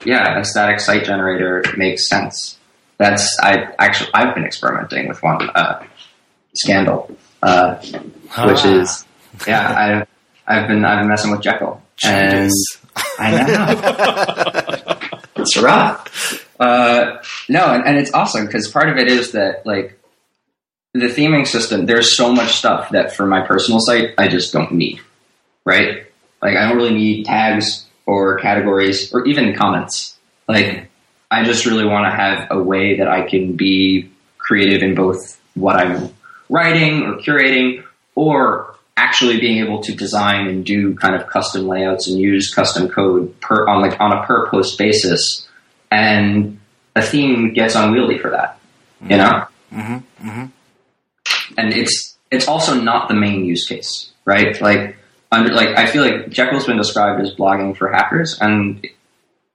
[0.06, 2.58] yeah a static site generator makes sense.
[2.98, 5.86] That's i actually i've been experimenting with one uh,
[6.54, 7.76] scandal uh,
[8.46, 9.06] which is
[9.48, 10.06] yeah.
[10.48, 12.52] I I've been I've been messing with Jekyll, and
[13.20, 14.96] I know.
[15.36, 16.46] It's rough.
[16.60, 19.99] Uh, no, and, and it's awesome because part of it is that like
[20.94, 21.86] the theming system.
[21.86, 25.00] There's so much stuff that for my personal site I just don't need.
[25.66, 26.06] Right?
[26.42, 30.18] Like I don't really need tags or categories or even comments.
[30.48, 30.90] Like
[31.30, 35.40] I just really want to have a way that I can be creative in both
[35.54, 36.14] what I'm
[36.50, 37.84] writing or curating
[38.16, 42.90] or actually being able to design and do kind of custom layouts and use custom
[42.90, 45.48] code per on like on a per post basis
[45.92, 46.60] and
[46.96, 48.60] a theme gets unwieldy for that
[49.02, 50.28] you know Mm-hmm.
[50.28, 50.46] Mm-hmm.
[51.60, 54.60] And it's it's also not the main use case right?
[54.62, 54.96] Like
[55.32, 58.88] under like i feel like jekyll's been described as blogging for hackers and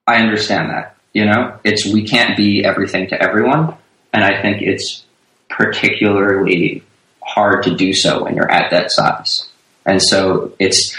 [0.07, 1.57] i understand that you know?
[1.63, 3.75] It's we can't be everything to everyone
[4.13, 5.05] and i think it's
[5.49, 6.83] particularly
[7.25, 9.49] hard to do so when you're at that size.
[9.85, 10.95] And so it's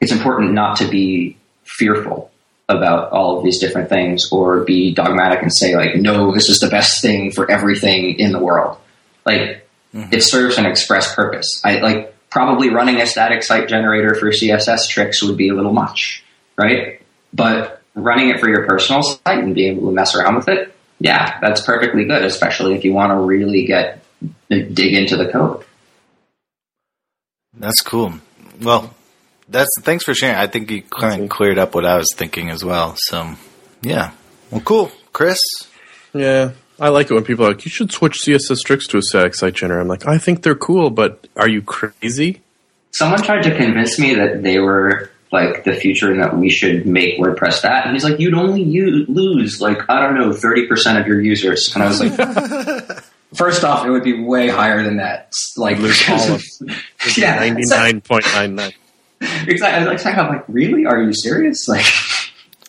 [0.00, 2.30] it's important not to be fearful
[2.68, 6.58] about all of these different things or be dogmatic and say like no this is
[6.58, 8.78] the best thing for everything in the world.
[9.24, 14.30] Like it serves an express purpose i like probably running a static site generator for
[14.30, 16.24] css tricks would be a little much
[16.56, 17.02] right
[17.32, 20.74] but running it for your personal site and being able to mess around with it
[20.98, 24.02] yeah that's perfectly good especially if you want to really get
[24.48, 25.64] dig into the code
[27.54, 28.14] That's cool.
[28.60, 28.94] Well,
[29.48, 30.36] that's thanks for sharing.
[30.36, 32.94] I think you kind of cleared up what I was thinking as well.
[32.96, 33.34] So,
[33.82, 34.12] yeah.
[34.50, 35.38] Well, cool, Chris.
[36.14, 36.52] Yeah,
[36.82, 39.34] I like it when people are like, "You should switch CSS tricks to a static
[39.34, 42.42] site generator." I'm like, I think they're cool, but are you crazy?
[42.94, 46.86] someone tried to convince me that they were like the future and that we should
[46.86, 47.86] make WordPress that.
[47.86, 51.72] And he's like, you'd only u- lose like, I don't know, 30% of your users.
[51.74, 53.02] And I was like,
[53.34, 55.32] first off, it would be way higher than that.
[55.56, 56.42] Like, Lose all of
[57.16, 58.72] yeah, ninety nine point nine nine.
[59.46, 59.88] exactly.
[59.88, 60.84] I was like, I'm like, really?
[60.84, 61.66] Are you serious?
[61.66, 61.86] Like,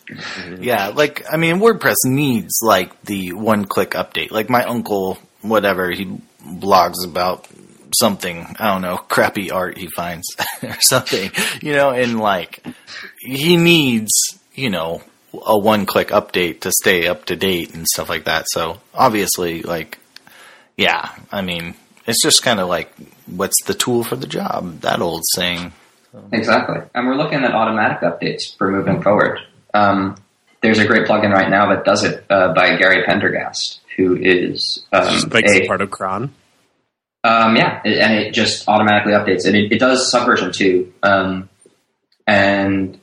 [0.60, 4.30] Yeah, like I mean, WordPress needs like the one-click update.
[4.30, 7.48] Like my uncle, whatever he blogs about
[7.98, 8.54] something.
[8.58, 10.26] I don't know, crappy art he finds
[10.62, 11.30] or something.
[11.62, 12.64] You know, and like
[13.18, 14.12] he needs,
[14.54, 15.02] you know,
[15.44, 18.46] a one-click update to stay up to date and stuff like that.
[18.48, 19.98] So obviously, like,
[20.76, 21.74] yeah, I mean,
[22.06, 22.92] it's just kind of like,
[23.26, 24.80] what's the tool for the job?
[24.80, 25.72] That old saying.
[26.32, 26.80] Exactly.
[26.94, 29.40] And we're looking at automatic updates for moving forward.
[29.74, 30.16] Um,
[30.62, 34.86] there's a great plugin right now that does it uh, by Gary Pendergast, who is
[34.92, 35.28] um,
[35.64, 36.32] a- part of cron.
[37.22, 40.92] Um, yeah, it- and it just automatically updates, and it, it does Subversion too.
[41.02, 41.48] Um,
[42.26, 42.98] and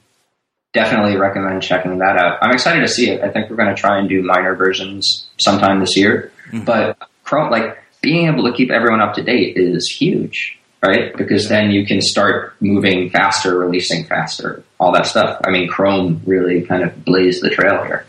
[0.74, 2.40] definitely recommend checking that out.
[2.42, 3.22] I'm excited to see it.
[3.22, 6.32] I think we're going to try and do minor versions sometime this year.
[6.66, 11.16] But Chrome, like being able to keep everyone up to date, is huge, right?
[11.16, 15.40] Because then you can start moving faster, releasing faster, all that stuff.
[15.44, 18.06] I mean, Chrome really kind of blazed the trail here.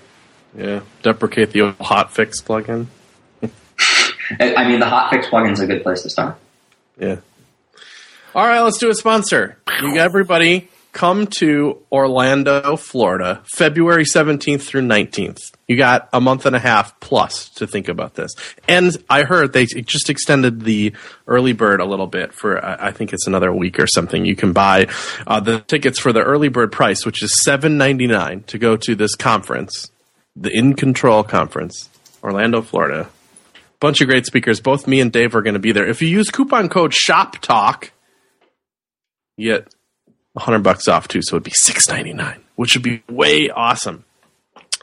[0.56, 2.86] Yeah, deprecate the old hotfix plugin.
[4.40, 6.38] I mean, the hotfix plugin's a good place to start.
[6.98, 7.16] Yeah.
[8.34, 9.58] All right, let's do a sponsor.
[9.80, 15.38] You everybody come to Orlando, Florida, February 17th through 19th.
[15.66, 18.32] You got a month and a half plus to think about this.
[18.68, 20.92] And I heard they just extended the
[21.26, 24.24] early bird a little bit for I think it's another week or something.
[24.24, 24.88] You can buy
[25.26, 29.14] uh, the tickets for the early bird price, which is 7.99 to go to this
[29.14, 29.90] conference,
[30.36, 31.88] the In Control conference,
[32.22, 33.08] Orlando, Florida
[33.80, 34.60] bunch of great speakers.
[34.60, 35.84] Both me and Dave are going to be there.
[35.84, 37.90] If you use coupon code Shop Talk,
[39.36, 39.74] you get
[40.36, 41.20] hundred bucks off too.
[41.22, 44.04] So it'd be six ninety nine, which would be way awesome.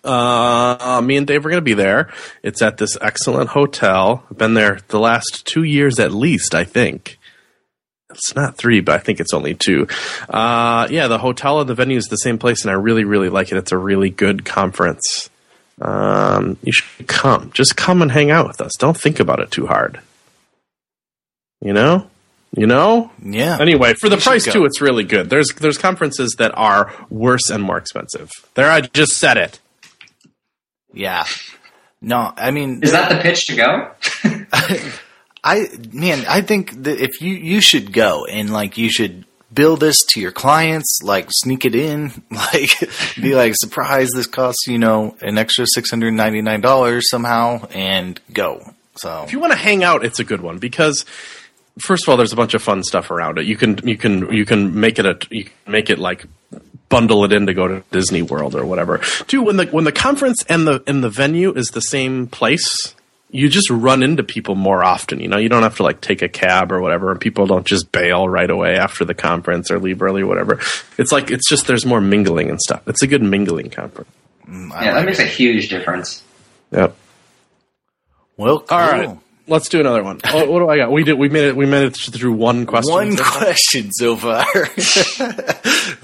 [0.04, 2.10] Uh, me and Dave are going to be there.
[2.42, 4.24] It's at this excellent hotel.
[4.32, 7.18] I've been there the last two years at least, I think.
[8.10, 9.88] It's not three, but I think it's only two.
[10.30, 13.30] Uh, yeah, the hotel and the venue is the same place, and I really, really
[13.30, 13.58] like it.
[13.58, 15.30] It's a really good conference
[15.82, 17.52] um, you should come.
[17.54, 18.76] Just come and hang out with us.
[18.78, 20.00] Don't think about it too hard.
[21.62, 22.10] You know,
[22.56, 23.12] you know.
[23.24, 23.58] Yeah.
[23.60, 25.30] Anyway, for the You price too, it's really good.
[25.30, 28.30] There's there's conferences that are worse and more expensive.
[28.56, 29.60] There, I just said it.
[30.94, 31.26] Yeah.
[32.02, 33.92] No, I mean, Is that the pitch to go?
[35.44, 39.78] I man, I think that if you you should go and like you should bill
[39.78, 42.70] this to your clients, like sneak it in, like
[43.22, 47.66] be like surprise this costs you know an extra six hundred ninety nine dollars somehow,
[47.72, 48.74] and go.
[48.96, 51.06] So If you want to hang out, it's a good one because
[51.78, 53.46] first of all, there's a bunch of fun stuff around it.
[53.46, 56.26] You can you can you can make it a you can make it like
[56.90, 58.98] bundle it in to go to Disney World or whatever.
[59.28, 62.96] Two, when the when the conference and the and the venue is the same place,
[63.30, 65.20] you just run into people more often.
[65.20, 67.66] You know, you don't have to like take a cab or whatever, and people don't
[67.66, 70.60] just bail right away after the conference or leave early or whatever.
[70.98, 72.82] It's like it's just there's more mingling and stuff.
[72.88, 74.10] It's a good mingling conference.
[74.48, 75.26] Mm, Yeah, I that makes it.
[75.26, 76.24] a huge difference.
[76.72, 76.96] Yep.
[78.38, 78.78] Well, cool.
[78.78, 79.18] All right.
[79.50, 80.20] Let's do another one.
[80.26, 80.92] Oh, what do I got?
[80.92, 81.14] We did.
[81.18, 81.56] We made it.
[81.56, 82.94] We made it through one question.
[82.94, 84.46] One so question so far.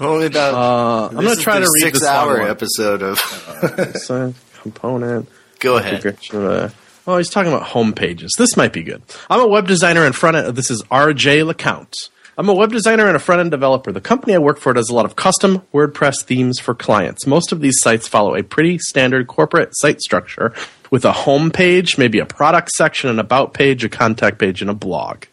[0.00, 0.54] Only about.
[0.54, 3.18] Uh, I'm gonna try to read this six-hour episode of.
[3.18, 5.28] Uh, science component.
[5.60, 6.04] Go ahead.
[6.04, 6.70] a- uh,
[7.08, 8.32] Oh, he's talking about home pages.
[8.36, 9.00] This might be good.
[9.30, 10.46] I'm a web designer and front end.
[10.48, 11.92] Uh, this is RJ LeCount.
[12.38, 13.92] I'm a web designer and a front end developer.
[13.92, 17.26] The company I work for does a lot of custom WordPress themes for clients.
[17.26, 20.52] Most of these sites follow a pretty standard corporate site structure
[20.90, 24.70] with a home page, maybe a product section, an about page, a contact page, and
[24.70, 25.24] a blog.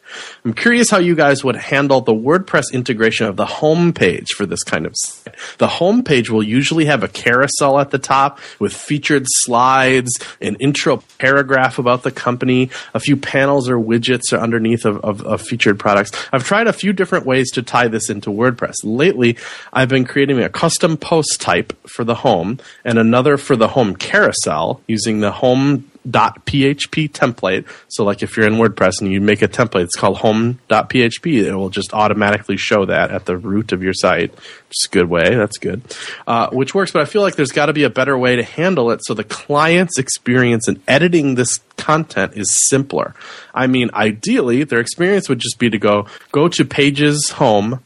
[0.45, 4.45] I'm curious how you guys would handle the WordPress integration of the home page for
[4.45, 5.35] this kind of site.
[5.57, 10.11] The home page will usually have a carousel at the top with featured slides,
[10.41, 15.41] an intro paragraph about the company, a few panels or widgets underneath of, of, of
[15.41, 16.11] featured products.
[16.31, 18.75] I've tried a few different ways to tie this into WordPress.
[18.83, 19.37] Lately,
[19.71, 23.95] I've been creating a custom post type for the home and another for the home
[23.95, 27.67] carousel using the home home.php template.
[27.87, 31.43] So, like if you're in WordPress and you make a template, it's called home.php.
[31.43, 35.09] It will just automatically show that at the root of your site, is a good
[35.09, 35.35] way.
[35.35, 35.81] That's good,
[36.27, 36.91] uh, which works.
[36.91, 39.13] But I feel like there's got to be a better way to handle it so
[39.13, 43.13] the client's experience in editing this content is simpler.
[43.53, 47.83] I mean, ideally, their experience would just be to go go to Pages Home,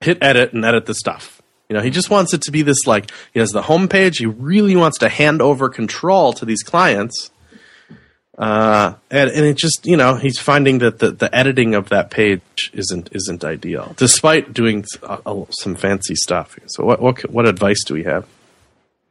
[0.00, 1.41] hit edit, and edit the stuff.
[1.72, 4.18] You know, he just wants it to be this like he has the homepage.
[4.18, 7.30] He really wants to hand over control to these clients,
[8.36, 12.10] uh, and and it just you know he's finding that the, the editing of that
[12.10, 12.42] page
[12.74, 14.84] isn't isn't ideal, despite doing
[15.48, 16.58] some fancy stuff.
[16.66, 18.26] So what what what advice do we have?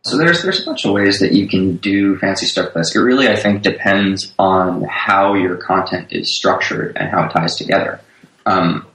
[0.03, 2.95] So there's there's a bunch of ways that you can do fancy stuff this.
[2.95, 7.55] It really, I think, depends on how your content is structured and how it ties
[7.55, 8.01] together.
[8.45, 8.86] Um,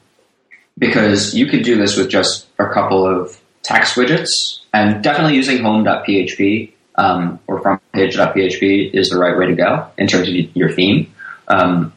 [0.79, 5.63] because you could do this with just a couple of text widgets, and definitely using
[5.63, 11.13] home.php um, or frontpage.php is the right way to go in terms of your theme.
[11.49, 11.93] Um,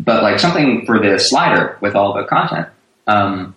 [0.00, 2.68] but like something for the slider with all the content,
[3.06, 3.54] um,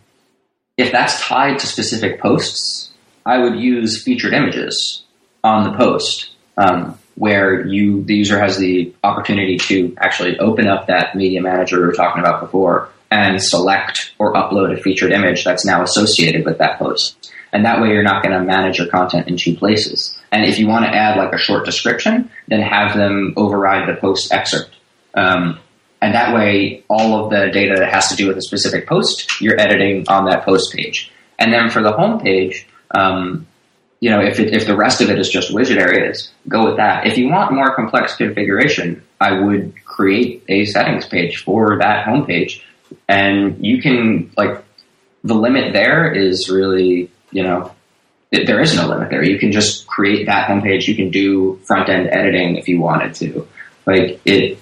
[0.77, 2.91] if that's tied to specific posts,
[3.25, 5.03] I would use featured images
[5.43, 10.87] on the post um, where you the user has the opportunity to actually open up
[10.87, 15.43] that media manager we were talking about before and select or upload a featured image
[15.43, 17.31] that's now associated with that post.
[17.53, 20.19] And that way you're not going to manage your content in two places.
[20.31, 23.99] And if you want to add like a short description, then have them override the
[23.99, 24.75] post excerpt.
[25.13, 25.59] Um,
[26.01, 29.41] and that way, all of the data that has to do with a specific post,
[29.41, 31.11] you're editing on that post page.
[31.39, 33.47] And then for the home page, um,
[33.99, 36.77] you know, if, it, if the rest of it is just widget areas, go with
[36.77, 37.07] that.
[37.07, 42.25] If you want more complex configuration, I would create a settings page for that home
[42.25, 42.63] page.
[43.07, 44.63] And you can, like,
[45.23, 47.71] the limit there is really, you know,
[48.31, 49.23] it, there is no limit there.
[49.23, 50.87] You can just create that homepage.
[50.87, 53.47] You can do front end editing if you wanted to.
[53.85, 54.57] Like, it,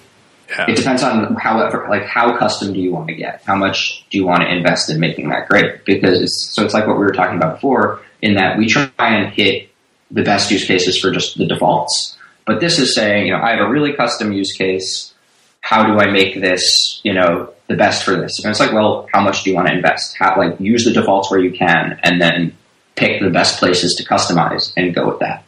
[0.48, 0.66] Yeah.
[0.68, 1.58] it depends on how
[1.88, 3.42] like how custom do you want to get?
[3.44, 5.84] How much do you want to invest in making that great?
[5.84, 8.88] Because it's, so it's like what we were talking about before, in that we try
[9.00, 9.68] and hit
[10.12, 12.16] the best use cases for just the defaults.
[12.46, 15.12] But this is saying, you know, I have a really custom use case.
[15.60, 18.32] How do I make this, you know, the best for this?
[18.42, 20.16] And it's like, well, how much do you want to invest?
[20.18, 22.56] How like use the defaults where you can, and then
[22.94, 25.42] pick the best places to customize and go with that.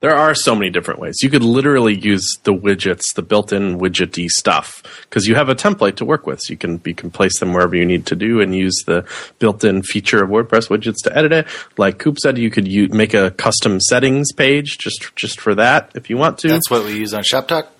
[0.00, 1.16] There are so many different ways.
[1.22, 5.96] You could literally use the widgets, the built-in widgety stuff, because you have a template
[5.96, 6.40] to work with.
[6.40, 9.06] So you can you can place them wherever you need to do, and use the
[9.38, 11.46] built-in feature of WordPress widgets to edit it.
[11.76, 15.90] Like Koop said, you could u- make a custom settings page just just for that
[15.94, 16.48] if you want to.
[16.48, 17.66] That's what we use on Shop Talk.
[17.66, 17.79] For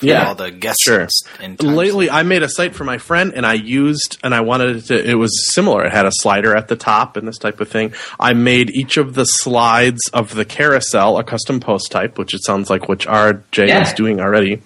[0.00, 0.82] Yeah, all the guests.
[0.84, 1.08] sure.
[1.60, 4.80] Lately, I made a site for my friend, and I used, and I wanted it
[4.86, 5.10] to.
[5.10, 5.84] It was similar.
[5.84, 7.92] It had a slider at the top and this type of thing.
[8.20, 12.44] I made each of the slides of the carousel a custom post type, which it
[12.44, 13.82] sounds like which RJ Yeah.
[13.82, 14.62] is doing already.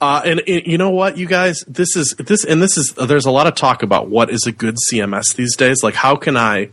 [0.00, 2.92] Uh, and, and you know what, you guys, this is this, and this is.
[2.94, 5.82] There's a lot of talk about what is a good CMS these days.
[5.82, 6.70] Like, how can I?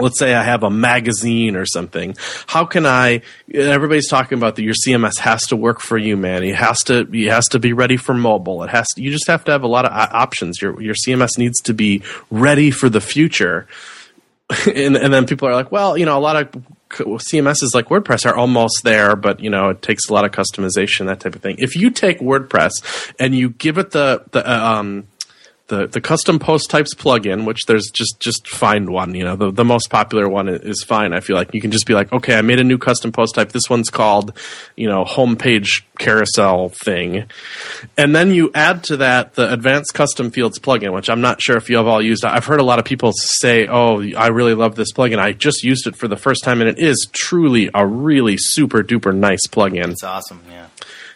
[0.00, 2.16] Let's say I have a magazine or something.
[2.46, 3.22] How can I?
[3.52, 6.42] Everybody's talking about that your CMS has to work for you, man.
[6.42, 7.08] It has to.
[7.12, 8.62] It has to be ready for mobile.
[8.62, 8.86] It has.
[8.94, 10.60] To, you just have to have a lot of options.
[10.60, 13.66] Your your CMS needs to be ready for the future.
[14.74, 18.28] and and then people are like, well, you know, a lot of CMSs like WordPress
[18.28, 21.42] are almost there, but you know, it takes a lot of customization, that type of
[21.42, 21.56] thing.
[21.58, 25.06] If you take WordPress and you give it the the uh, um
[25.70, 29.14] the the custom post types plugin, which there's just just find one.
[29.14, 31.14] You know, the the most popular one is fine.
[31.14, 33.36] I feel like you can just be like, okay, I made a new custom post
[33.36, 33.52] type.
[33.52, 34.36] This one's called,
[34.76, 37.24] you know, homepage carousel thing,
[37.96, 41.56] and then you add to that the advanced custom fields plugin, which I'm not sure
[41.56, 42.24] if you have all used.
[42.24, 45.18] I've heard a lot of people say, oh, I really love this plugin.
[45.18, 48.82] I just used it for the first time, and it is truly a really super
[48.82, 49.92] duper nice plugin.
[49.92, 50.42] It's awesome.
[50.50, 50.66] Yeah.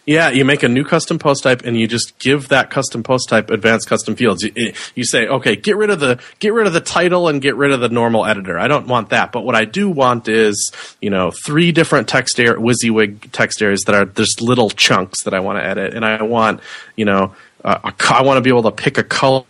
[0.06, 3.28] Yeah, you make a new custom post type and you just give that custom post
[3.30, 4.42] type advanced custom fields.
[4.42, 7.56] You, you, say, okay, get rid of the get rid of the title and get
[7.56, 8.58] rid of the normal editor.
[8.58, 12.38] I don't want that, but what I do want is you know three different text
[12.38, 16.04] air WYSIWYG text areas that are just little chunks that I want to edit, and
[16.04, 16.60] I want
[16.96, 17.34] you know
[17.64, 17.78] uh,
[18.10, 19.44] I want to be able to pick a color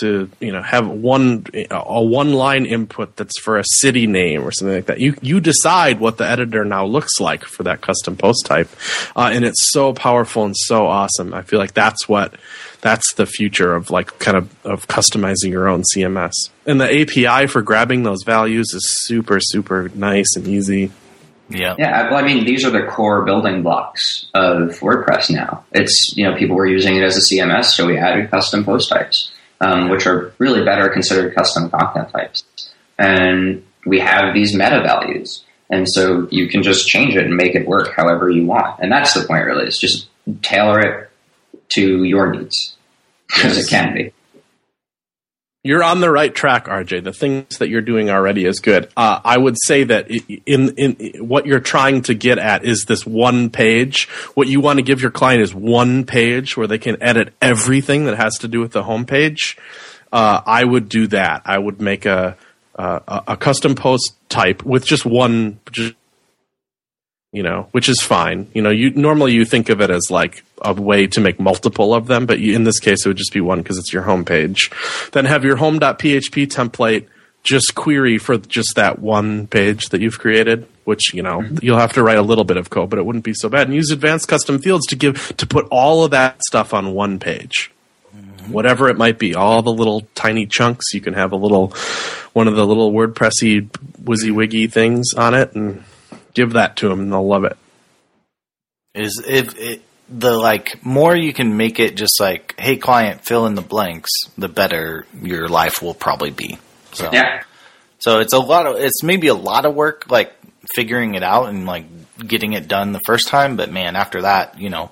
[0.00, 4.50] to you know have one a one line input that's for a city name or
[4.50, 5.00] something like that.
[5.00, 8.68] You you decide what the editor now looks like for that custom post type,
[9.16, 11.34] uh, and it's so powerful and so awesome.
[11.34, 12.34] I feel like that's what
[12.80, 16.32] that's the future of like kind of of customizing your own CMS.
[16.66, 20.90] And the API for grabbing those values is super super nice and easy.
[21.48, 21.74] Yeah.
[21.78, 22.10] Yeah.
[22.10, 25.64] Well, I mean, these are the core building blocks of WordPress now.
[25.72, 28.88] It's, you know, people were using it as a CMS, so we added custom post
[28.88, 29.30] types
[29.60, 32.44] um, which are really better considered custom content types.
[32.98, 35.44] And we have these meta values.
[35.70, 38.80] And so you can just change it and make it work however you want.
[38.80, 39.66] And that's the point, really.
[39.66, 40.08] is just
[40.42, 41.10] tailor it
[41.70, 42.76] to your needs
[43.26, 44.12] because it can be
[45.64, 47.04] you're on the right track, RJ.
[47.04, 48.90] The things that you're doing already is good.
[48.96, 53.06] Uh, I would say that in in what you're trying to get at is this
[53.06, 54.06] one page.
[54.34, 58.04] What you want to give your client is one page where they can edit everything
[58.04, 59.58] that has to do with the homepage.
[60.12, 61.42] Uh, I would do that.
[61.46, 62.36] I would make a,
[62.74, 65.94] a a custom post type with just one, just
[67.34, 68.46] you know, which is fine.
[68.54, 71.92] You know, you normally you think of it as like a way to make multiple
[71.92, 74.04] of them, but you, in this case, it would just be one because it's your
[74.04, 74.70] home page.
[75.10, 77.08] Then have your home.php template
[77.42, 81.58] just query for just that one page that you've created, which you know mm-hmm.
[81.60, 83.66] you'll have to write a little bit of code, but it wouldn't be so bad.
[83.66, 87.18] And use advanced custom fields to give to put all of that stuff on one
[87.18, 87.72] page.
[88.16, 88.52] Mm-hmm.
[88.52, 91.74] Whatever it might be, all the little tiny chunks, you can have a little,
[92.32, 93.68] one of the little WordPressy
[94.04, 95.82] WYSIWYG things on it, and
[96.34, 97.56] give that to them and they'll love it.
[98.94, 103.46] Is if it, the like more you can make it just like, hey client, fill
[103.46, 106.58] in the blanks, the better your life will probably be.
[106.92, 107.42] So yeah.
[107.98, 110.32] So it's a lot of it's maybe a lot of work like
[110.74, 111.86] figuring it out and like
[112.18, 114.90] getting it done the first time, but man, after that, you know,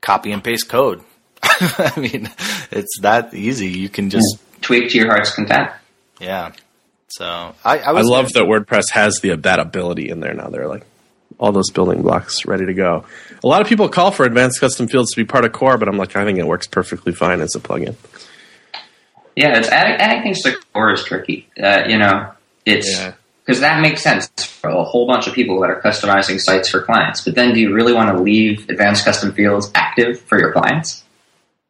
[0.00, 1.02] copy and paste code.
[1.42, 2.30] I mean,
[2.70, 3.68] it's that easy.
[3.68, 5.70] You can just tweak to your heart's content.
[6.20, 6.52] Yeah.
[7.16, 10.48] So I, I, I love that WordPress has the that ability in there now.
[10.48, 10.84] They're like
[11.38, 13.04] all those building blocks ready to go.
[13.44, 15.86] A lot of people call for advanced custom fields to be part of core, but
[15.86, 17.94] I'm like, I think it works perfectly fine as a plugin.
[19.36, 21.48] Yeah, it's adding, adding things to core is tricky.
[21.56, 22.32] Uh, you know,
[22.66, 23.74] it's because yeah.
[23.74, 27.20] that makes sense for a whole bunch of people that are customizing sites for clients.
[27.20, 31.04] But then, do you really want to leave advanced custom fields active for your clients?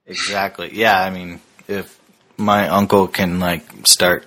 [0.06, 0.70] Exactly.
[0.72, 2.00] Yeah, I mean, if
[2.38, 4.24] my uncle can like start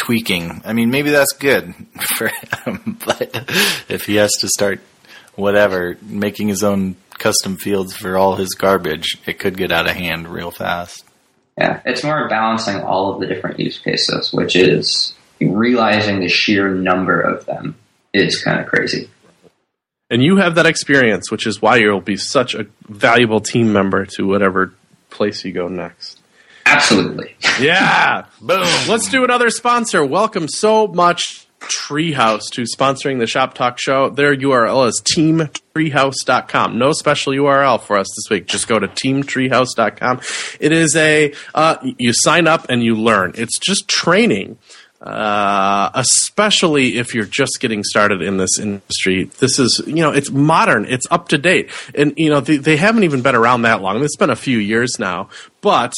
[0.00, 0.62] tweaking.
[0.64, 1.74] I mean, maybe that's good
[2.16, 2.28] for
[2.64, 3.30] him, but
[3.88, 4.80] if he has to start
[5.34, 9.94] whatever making his own custom fields for all his garbage, it could get out of
[9.94, 11.04] hand real fast.
[11.58, 16.70] Yeah, it's more balancing all of the different use cases, which is realizing the sheer
[16.70, 17.76] number of them
[18.14, 19.10] is kind of crazy.
[20.08, 24.06] And you have that experience, which is why you'll be such a valuable team member
[24.16, 24.72] to whatever
[25.10, 26.19] place you go next.
[26.70, 27.34] Absolutely.
[27.60, 28.26] Yeah.
[28.40, 28.66] Boom.
[28.88, 30.04] Let's do another sponsor.
[30.04, 34.08] Welcome so much Treehouse to sponsoring the Shop Talk show.
[34.08, 36.78] Their URL is teamtreehouse.com.
[36.78, 38.46] No special URL for us this week.
[38.46, 40.20] Just go to teamtreehouse.com.
[40.58, 43.32] It is a, uh, you sign up and you learn.
[43.34, 44.58] It's just training.
[45.00, 49.24] Uh, especially if you're just getting started in this industry.
[49.38, 51.70] This is, you know, it's modern, it's up to date.
[51.94, 54.04] And, you know, they, they haven't even been around that long.
[54.04, 55.30] It's been a few years now.
[55.62, 55.94] But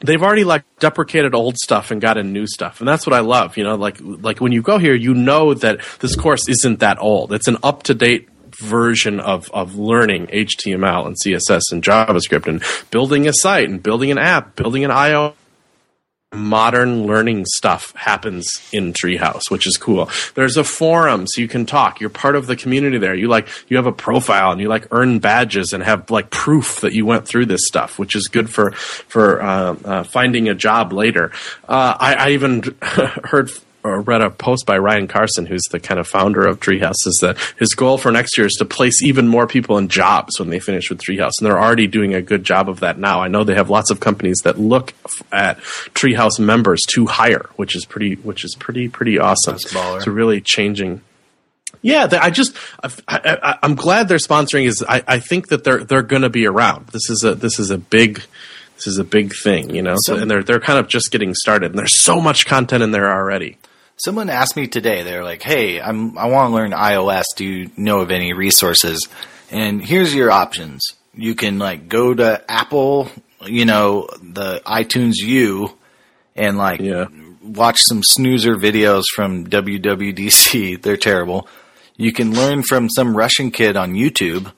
[0.00, 3.20] they've already like deprecated old stuff and got in new stuff and that's what i
[3.20, 6.80] love you know like like when you go here you know that this course isn't
[6.80, 7.32] that old.
[7.32, 8.28] It's an up to date
[8.58, 14.12] version of of learning html and css and javascript and building a site and building
[14.12, 15.34] an app building an io
[16.34, 20.08] modern learning stuff happens in treehouse which is cool.
[20.34, 22.00] There's a forum so you can talk.
[22.00, 23.14] You're part of the community there.
[23.14, 26.80] You like you have a profile and you like earn badges and have like proof
[26.80, 30.54] that you went through this stuff which is good for for uh, uh, finding a
[30.54, 31.32] job later.
[31.68, 33.50] Uh, I, I even heard
[33.86, 37.18] Uh, read a post by Ryan Carson, who's the kind of founder of Treehouse, is
[37.20, 40.48] that his goal for next year is to place even more people in jobs when
[40.48, 43.20] they finish with Treehouse, and they're already doing a good job of that now.
[43.20, 45.58] I know they have lots of companies that look f- at
[45.92, 49.56] Treehouse members to hire, which is pretty, which is pretty, pretty awesome.
[49.56, 50.06] Baller.
[50.06, 51.02] Really changing.
[51.82, 54.64] Yeah, I just I, I, I'm glad they're sponsoring.
[54.64, 56.86] Is I, I think that they're they're going to be around.
[56.86, 58.22] This is a this is a big
[58.76, 59.96] this is a big thing, you know.
[59.98, 62.82] So, So- and they're they're kind of just getting started, and there's so much content
[62.82, 63.58] in there already.
[63.96, 65.02] Someone asked me today.
[65.02, 67.24] They're like, "Hey, I'm I want to learn iOS.
[67.36, 69.08] Do you know of any resources?"
[69.50, 70.82] And here's your options.
[71.14, 73.08] You can like go to Apple,
[73.46, 75.70] you know, the iTunes U,
[76.34, 77.06] and like Yeah.
[77.42, 80.76] watch some snoozer videos from WWDC.
[80.82, 81.46] They're terrible.
[81.96, 84.50] You can learn from some Russian kid on YouTube,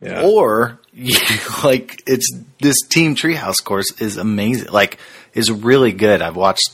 [0.00, 0.22] Yeah.
[0.22, 1.16] or you,
[1.62, 2.28] like it's
[2.60, 4.70] this Team Treehouse course is amazing.
[4.72, 4.98] Like
[5.34, 6.20] is really good.
[6.20, 6.68] I've watched.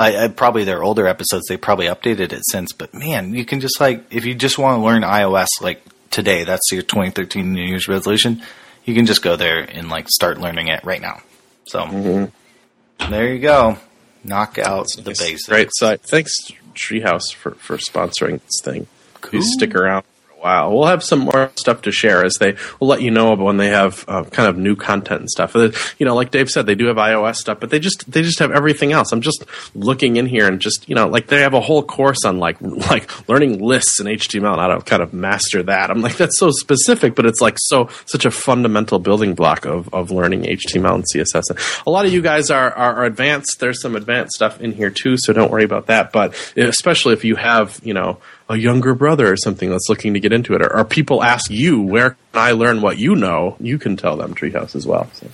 [0.00, 1.44] I, I probably their older episodes.
[1.48, 4.80] They probably updated it since, but man, you can just like if you just want
[4.80, 8.42] to learn iOS like today, that's your 2013 New Year's resolution.
[8.84, 11.20] You can just go there and like start learning it right now.
[11.66, 13.10] So mm-hmm.
[13.10, 13.76] there you go.
[14.24, 15.46] Knock out the It's basics.
[15.46, 16.00] Great site.
[16.00, 16.32] Thanks,
[16.74, 18.86] Treehouse, for for sponsoring this thing.
[19.20, 19.30] Cool.
[19.30, 20.04] Please stick around
[20.40, 20.72] while.
[20.72, 22.56] We'll have some more stuff to share as they.
[22.78, 25.54] We'll let you know when they have uh, kind of new content and stuff.
[25.54, 28.22] Uh, You know, like Dave said, they do have iOS stuff, but they just they
[28.22, 29.12] just have everything else.
[29.12, 32.24] I'm just looking in here and just you know, like they have a whole course
[32.24, 32.60] on like
[32.90, 35.90] like learning lists in HTML and how to kind of master that.
[35.90, 39.92] I'm like that's so specific, but it's like so such a fundamental building block of
[39.94, 41.82] of learning HTML and CSS.
[41.86, 43.58] A lot of you guys are are, are advanced.
[43.60, 46.12] There's some advanced stuff in here too, so don't worry about that.
[46.12, 48.18] But especially if you have you know
[48.50, 51.50] a younger brother or something that's looking to get into it, or, or people ask
[51.50, 53.56] you, where can I learn what you know?
[53.60, 55.08] You can tell them Treehouse as well.
[55.14, 55.28] So.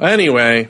[0.00, 0.68] Anyway,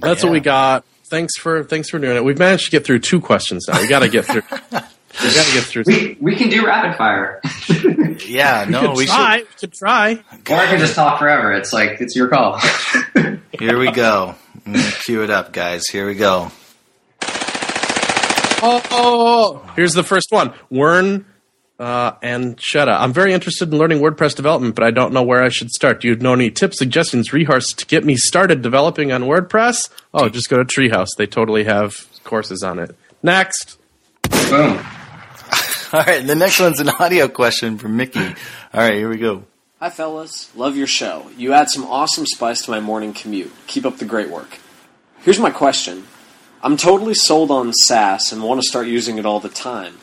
[0.00, 0.84] that's what we got.
[1.06, 2.24] Thanks for thanks for doing it.
[2.24, 3.80] We've managed to get through two questions now.
[3.80, 4.42] We got to get through.
[4.42, 5.84] we got to get through.
[5.86, 7.40] We we can do rapid fire,
[8.26, 9.38] Yeah, no, could we try.
[9.38, 10.12] We could try.
[10.50, 11.52] or I can just talk forever.
[11.52, 12.58] It's like it's your call.
[13.58, 14.34] Here we go.
[14.66, 14.74] I'm
[15.04, 15.86] Cue it up, guys.
[15.86, 16.50] Here we go.
[18.62, 19.72] Oh, oh, oh.
[19.76, 20.50] here's the first one.
[20.70, 21.24] Wern
[21.78, 22.98] uh, and Shetta.
[22.98, 26.00] I'm very interested in learning WordPress development, but I don't know where I should start.
[26.00, 29.90] Do you know any tips, suggestions, resources to get me started developing on WordPress?
[30.14, 31.08] Oh, just go to Treehouse.
[31.18, 32.96] They totally have courses on it.
[33.22, 33.78] Next.
[34.30, 34.78] Boom.
[35.92, 38.20] All right, the next one's an audio question from Mickey.
[38.20, 38.34] All
[38.80, 39.44] right, here we go.
[39.78, 40.54] Hi, fellas.
[40.56, 41.30] Love your show.
[41.36, 43.52] You add some awesome spice to my morning commute.
[43.66, 44.58] Keep up the great work.
[45.20, 46.06] Here's my question
[46.62, 49.98] I'm totally sold on Sass and want to start using it all the time,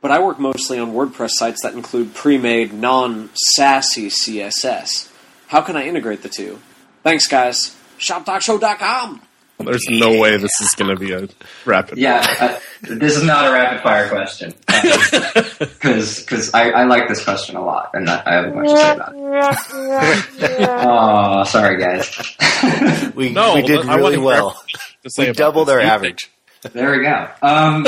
[0.00, 5.10] but I work mostly on WordPress sites that include pre made, non sassy CSS.
[5.46, 6.60] How can I integrate the two?
[7.02, 7.76] Thanks, guys.
[7.98, 9.22] ShopTalkShow.com.
[9.58, 11.28] There's no way this is going to be a
[11.64, 11.98] rapid.
[11.98, 17.56] Yeah, uh, this is not a rapid fire question because I, I like this question
[17.56, 20.68] a lot, and I, I have much to say about it.
[20.68, 23.14] oh, sorry, guys.
[23.14, 24.64] We, No, we did really to hear well.
[25.04, 25.74] To say We about doubled this.
[25.74, 26.30] our You average.
[26.72, 27.28] there we go.
[27.42, 27.86] Um,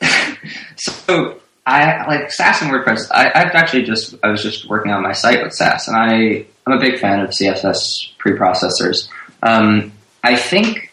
[0.76, 3.08] so I like Sass and WordPress.
[3.10, 6.46] I, I've actually just I was just working on my site with Sass, and I
[6.66, 9.08] I'm a big fan of CSS preprocessors.
[9.42, 9.92] Um,
[10.22, 10.90] I think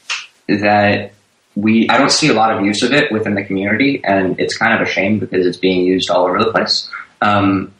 [0.47, 1.13] that
[1.55, 4.57] we I don't see a lot of use of it within the community, and it's
[4.57, 6.89] kind of a shame because it's being used all over the place.
[7.21, 7.73] Um,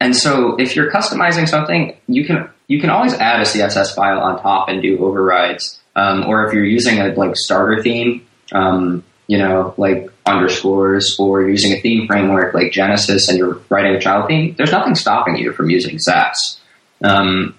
[0.00, 4.20] and so, if you're customizing something, you can you can always add a CSS file
[4.20, 5.80] on top and do overrides.
[5.96, 11.48] Um, or if you're using a like starter theme, um, you know, like underscores, or
[11.48, 15.36] using a theme framework like Genesis, and you're writing a child theme, there's nothing stopping
[15.36, 16.60] you from using Sass.
[17.02, 17.54] Um,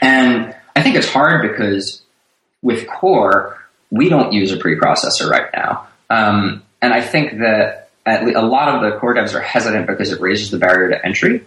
[0.00, 2.02] and I think it's hard because
[2.62, 3.58] with Core,
[3.90, 5.88] we don't use a preprocessor right now.
[6.08, 10.20] Um, and I think that a lot of the core devs are hesitant because it
[10.20, 11.44] raises the barrier to entry.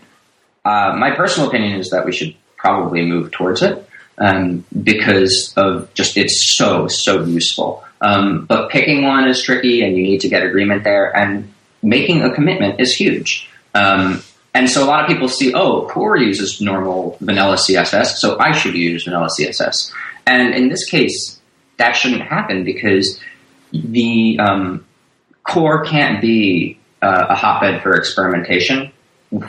[0.63, 3.87] Uh, my personal opinion is that we should probably move towards it
[4.17, 7.83] um, because of just it's so so useful.
[8.01, 11.15] Um, but picking one is tricky, and you need to get agreement there.
[11.15, 13.49] And making a commitment is huge.
[13.73, 14.21] Um,
[14.53, 18.51] and so a lot of people see, oh, Core uses normal vanilla CSS, so I
[18.51, 19.91] should use vanilla CSS.
[20.27, 21.39] And in this case,
[21.77, 23.19] that shouldn't happen because
[23.71, 24.85] the um,
[25.43, 28.91] Core can't be uh, a hotbed for experimentation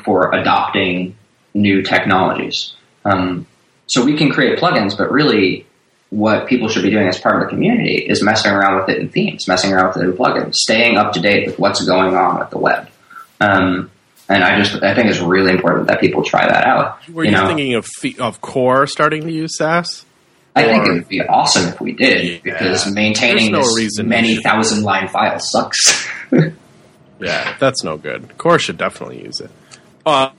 [0.05, 1.17] for adopting
[1.53, 2.75] new technologies.
[3.05, 3.47] Um,
[3.87, 5.67] so we can create plugins, but really,
[6.11, 8.99] what people should be doing as part of the community is messing around with it
[8.99, 12.15] in themes, messing around with it in plugins, staying up to date with what's going
[12.15, 12.89] on with the web.
[13.41, 13.91] Um,
[14.29, 17.07] and I just I think it's really important that people try that out.
[17.11, 17.47] Were you you, know?
[17.47, 17.87] thinking of
[18.21, 20.07] of Core starting to use Sass?
[20.57, 22.53] I think it would be awesome if we did Yeah.
[22.59, 26.09] because maintaining There's no this many thousand line file sucks.
[27.21, 28.37] Yeah, that's no good.
[28.39, 29.51] Core should definitely use it.
[30.05, 30.31] Uh,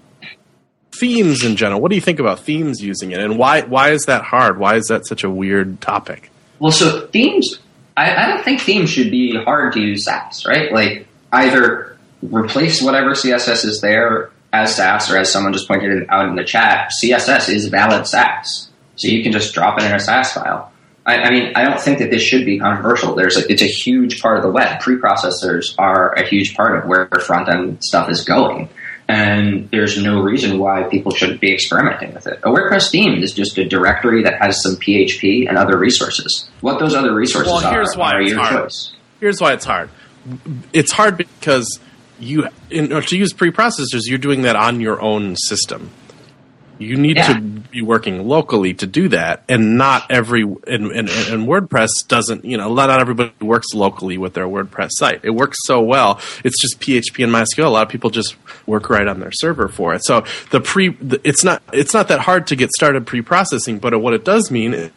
[1.00, 1.82] themes in general.
[1.82, 3.62] What do you think about themes using it, and why?
[3.62, 4.60] Why is that hard?
[4.60, 6.32] Why is that such a weird topic?
[6.60, 7.60] Well, so themes,
[7.98, 10.72] I, I don't think themes should be hard to use Sass, right?
[10.72, 16.10] Like either replace whatever CSS is there as Sass, or as someone just pointed it
[16.10, 19.94] out in the chat, CSS is valid Sass, so you can just drop it in
[19.94, 20.72] a Sass file.
[21.06, 23.16] I, I mean, I don't think that this should be controversial.
[23.16, 24.82] There's a, it's a huge part of the web.
[24.82, 28.70] Preprocessors are a huge part of where front end stuff is going.
[29.08, 32.40] And there's no reason why people shouldn't be experimenting with it.
[32.44, 36.50] A WordPress theme is just a directory that has some PHP and other resources.
[36.62, 38.64] What those other resources Well, here's are, why are it's your hard.
[38.64, 38.94] choice.
[39.20, 39.90] Here's why it's hard.
[40.74, 41.80] It's hard because
[42.20, 45.92] you, in order to use preprocessors, you're doing that on your own system.
[46.78, 47.34] You need Yeah.
[47.34, 52.44] to be working locally to do that, and not every and, and, and WordPress doesn't.
[52.46, 55.22] You know, not everybody works locally with their WordPress site.
[55.24, 56.20] It works so well.
[56.44, 57.66] It's just PHP and MySQL.
[57.66, 60.04] A lot of people just work right on their server for it.
[60.04, 64.00] So the pre, the, it's not it's not that hard to get started pre-processing, but
[64.02, 64.92] what it does mean is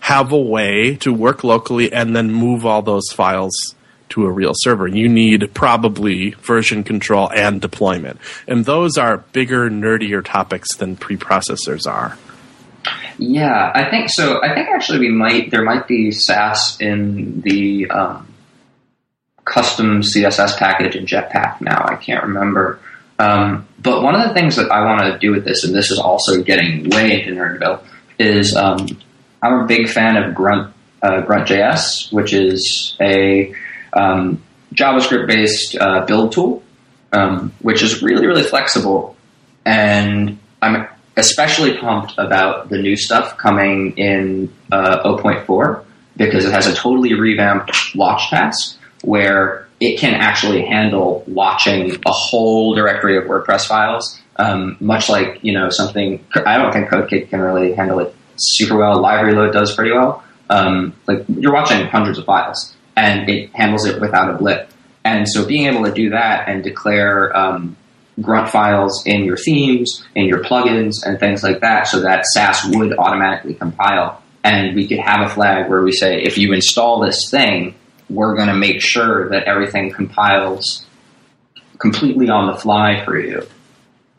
[0.00, 3.74] have a way to work locally and then move all those files
[4.12, 4.86] to a real server.
[4.86, 8.20] You need probably version control and deployment.
[8.46, 12.16] And those are bigger, nerdier topics than preprocessors are.
[13.18, 14.42] Yeah, I think so.
[14.42, 18.26] I think actually we might there might be Sass in the um,
[19.44, 21.84] custom CSS package in Jetpack now.
[21.84, 22.80] I can't remember.
[23.18, 25.90] Um, but one of the things that I want to do with this, and this
[25.90, 27.82] is also getting way into Nerdville,
[28.18, 28.88] is um,
[29.42, 33.54] I'm a big fan of Grunt uh, Grunt.js, which is a
[33.92, 34.42] um,
[34.74, 36.62] JavaScript based uh, build tool,
[37.12, 39.16] um, which is really really flexible,
[39.64, 40.86] and I'm
[41.16, 45.84] especially pumped about the new stuff coming in uh, 0.4
[46.16, 52.12] because it has a totally revamped watch task where it can actually handle watching a
[52.12, 56.24] whole directory of WordPress files, um, much like you know something.
[56.46, 59.00] I don't think CodeKit can really handle it super well.
[59.00, 60.22] Live Reload does pretty well.
[60.50, 64.68] Um, like you're watching hundreds of files, and it handles it without a blip.
[65.04, 67.76] And so being able to do that and declare um,
[68.20, 72.64] grunt files in your themes, in your plugins, and things like that, so that Sass
[72.68, 74.22] would automatically compile.
[74.44, 77.74] And we could have a flag where we say, if you install this thing,
[78.10, 80.84] we're going to make sure that everything compiles
[81.78, 83.46] completely on the fly for you.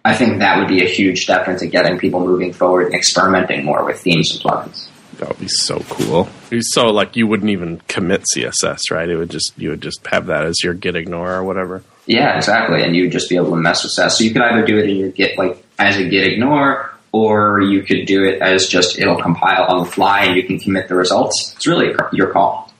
[0.06, 3.64] I think that would be a huge step into getting people moving forward and experimenting
[3.64, 4.88] more with themes and plugins.
[5.24, 6.28] That would be so cool.
[6.60, 9.08] So like you wouldn't even commit CSS, right?
[9.08, 11.82] It would just you would just have that as your git ignore or whatever.
[12.06, 12.84] Yeah, exactly.
[12.84, 14.18] And you'd just be able to mess with Sass.
[14.18, 17.62] So you could either do it in your Git like as a Git ignore, or
[17.62, 20.90] you could do it as just it'll compile on the fly and you can commit
[20.90, 21.54] the results.
[21.56, 22.74] It's really your call.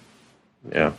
[0.70, 0.92] Yeah.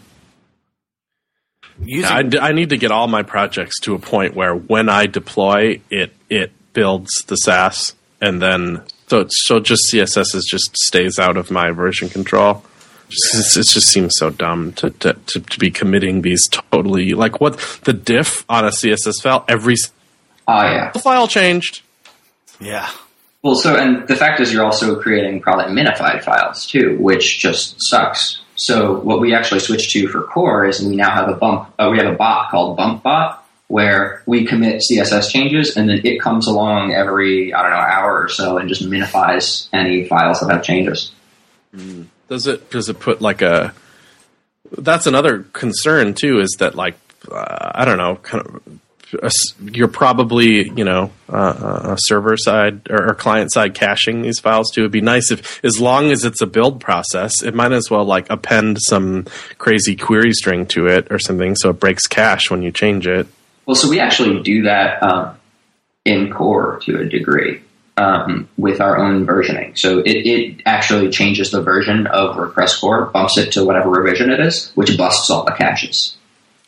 [1.85, 4.89] Using, I, d- I need to get all my projects to a point where when
[4.89, 10.77] I deploy it, it builds the Sass, and then so so just CSS is just
[10.77, 12.65] stays out of my version control.
[13.09, 17.13] Just, it's- it just seems so dumb to, to, to, to be committing these totally
[17.13, 19.93] like what the diff on a CSS file every s-
[20.49, 20.91] Oh yeah.
[20.93, 21.83] file changed.
[22.61, 22.91] yeah.
[23.43, 27.77] Well, so and the fact is, you're also creating probably minified files too, which just
[27.79, 28.41] sucks.
[28.57, 31.69] So what we actually switched to for core is we now have a bump.
[31.79, 33.39] Uh, we have a bot called BumpBot
[33.69, 38.23] where we commit CSS changes and then it comes along every I don't know hour
[38.23, 41.13] or so and just minifies any files that have changes.
[42.29, 43.75] Does it does it put like a?
[44.77, 46.41] That's another concern too.
[46.41, 46.97] Is that like
[47.31, 48.63] uh, I don't know, kind of.
[49.61, 54.73] You're probably you know uh, a server side or, or client side caching these files
[54.73, 54.81] too.
[54.81, 58.05] It'd be nice if, as long as it's a build process, it might as well
[58.05, 59.27] like append some
[59.59, 63.29] crazy query string to it or something, so it breaks cache when you change it.
[63.67, 65.37] Well, so we actually do that um,
[66.05, 67.63] in core to a degree
[67.97, 69.79] um, with our own versioning.
[69.79, 74.31] So it, it actually changes the version of WordPress core, bumps it to whatever revision
[74.31, 76.17] it is, which busts all the caches.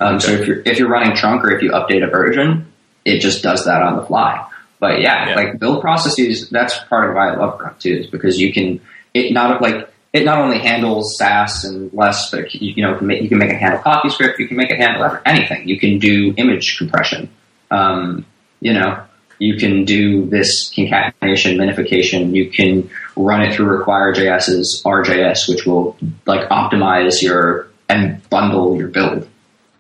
[0.01, 2.71] Um, So if you're if you're running trunk or if you update a version,
[3.05, 4.47] it just does that on the fly.
[4.79, 5.35] But yeah, Yeah.
[5.37, 8.81] like build processes, that's part of why I love Grunt too, is because you can
[9.15, 13.07] it not like it not only handles Sass and less, but you, you know can
[13.07, 15.69] make, you can make it handle CoffeeScript, you can make it handle anything.
[15.69, 17.29] You can do image compression.
[17.71, 18.25] Um,
[18.61, 19.05] you know,
[19.39, 22.35] you can do this concatenation, minification.
[22.35, 28.89] You can run it through require.js's r.js, which will like optimize your and bundle your
[28.89, 29.29] build.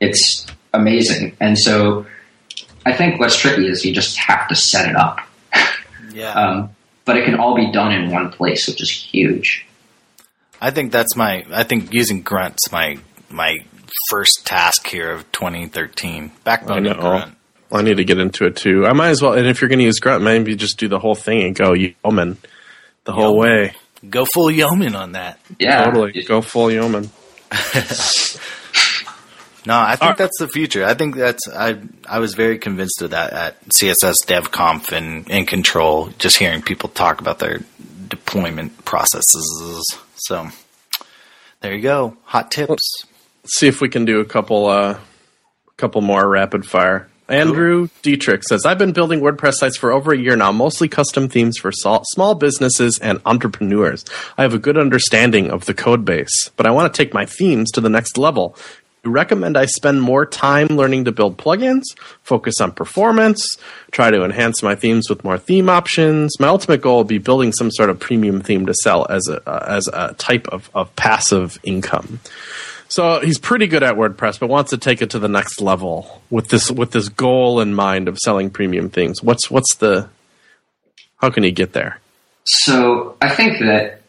[0.00, 1.34] It's amazing.
[1.40, 2.04] And so
[2.84, 5.20] I think what's tricky is you just have to set it up.
[6.12, 6.32] Yeah.
[6.36, 6.70] Um,
[7.04, 9.64] but it can all be done in one place, which is huge.
[10.60, 11.44] I think that's my.
[11.52, 12.98] I think using Grunt's my
[13.30, 13.56] my
[14.10, 16.32] first task here of 2013.
[16.44, 17.34] Backbone and Grunt.
[17.72, 18.86] I need to get into it too.
[18.86, 19.32] I might as well.
[19.32, 21.72] And if you're going to use Grunt, maybe just do the whole thing and go
[21.72, 22.38] yeoman
[23.04, 23.38] the whole Yeoman.
[23.40, 23.72] way.
[24.08, 25.40] Go full yeoman on that.
[25.58, 27.10] Yeah, Totally, go full yeoman.
[29.66, 30.84] No, I think that's the future.
[30.84, 35.44] I think that's I I was very convinced of that at CSS DevConf and in
[35.44, 37.62] Control, just hearing people talk about their
[38.06, 39.98] deployment processes.
[40.16, 40.48] So
[41.60, 42.16] there you go.
[42.24, 43.04] Hot tips.
[43.42, 44.98] Let's see if we can do a couple, uh,
[45.76, 47.08] couple more rapid fire.
[47.28, 51.28] Andrew Dietrich says, I've been building WordPress sites for over a year now, mostly custom
[51.28, 54.04] themes for small businesses and entrepreneurs.
[54.38, 57.26] I have a good understanding of the code base, but I want to take my
[57.26, 58.56] themes to the next level.
[59.06, 61.82] Recommend I spend more time learning to build plugins,
[62.22, 63.56] focus on performance,
[63.90, 66.38] try to enhance my themes with more theme options.
[66.40, 69.48] My ultimate goal would be building some sort of premium theme to sell as a,
[69.48, 72.20] uh, as a type of, of passive income.
[72.88, 76.22] So he's pretty good at WordPress, but wants to take it to the next level
[76.30, 79.22] with this with this goal in mind of selling premium themes.
[79.22, 80.08] What's what's the
[81.16, 82.00] how can he get there?
[82.44, 84.02] So I think that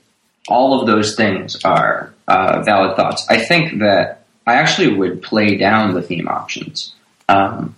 [0.48, 3.26] all of those things are uh, valid thoughts.
[3.30, 4.17] I think that
[4.48, 6.96] I actually would play down the theme options.
[7.28, 7.76] Um,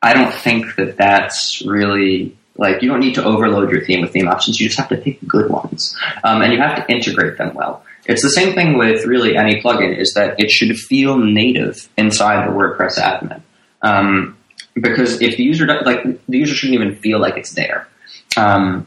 [0.00, 4.12] I don't think that that's really like you don't need to overload your theme with
[4.12, 4.60] theme options.
[4.60, 7.84] You just have to pick good ones, um, and you have to integrate them well.
[8.06, 12.46] It's the same thing with really any plugin is that it should feel native inside
[12.46, 13.40] the WordPress admin.
[13.82, 14.36] Um,
[14.74, 17.88] because if the user like the user shouldn't even feel like it's there.
[18.36, 18.86] Um,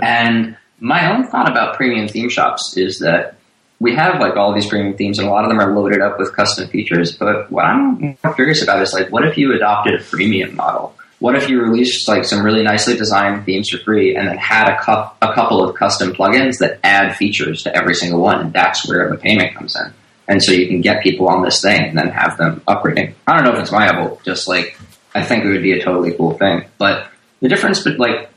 [0.00, 3.36] and my own thought about premium theme shops is that
[3.78, 6.18] we have like all these premium themes, and a lot of them are loaded up
[6.18, 7.16] with custom features.
[7.16, 10.94] But what I'm curious about is like, what if you adopted a freemium model?
[11.18, 14.68] What if you released like some really nicely designed themes for free, and then had
[14.68, 18.52] a, cou- a couple of custom plugins that add features to every single one, and
[18.52, 19.92] that's where the payment comes in.
[20.28, 23.14] And so you can get people on this thing and then have them upgrading.
[23.26, 24.20] I don't know if it's viable.
[24.24, 24.78] Just like
[25.14, 26.64] I think it would be a totally cool thing.
[26.78, 27.08] But
[27.40, 28.30] the difference, but like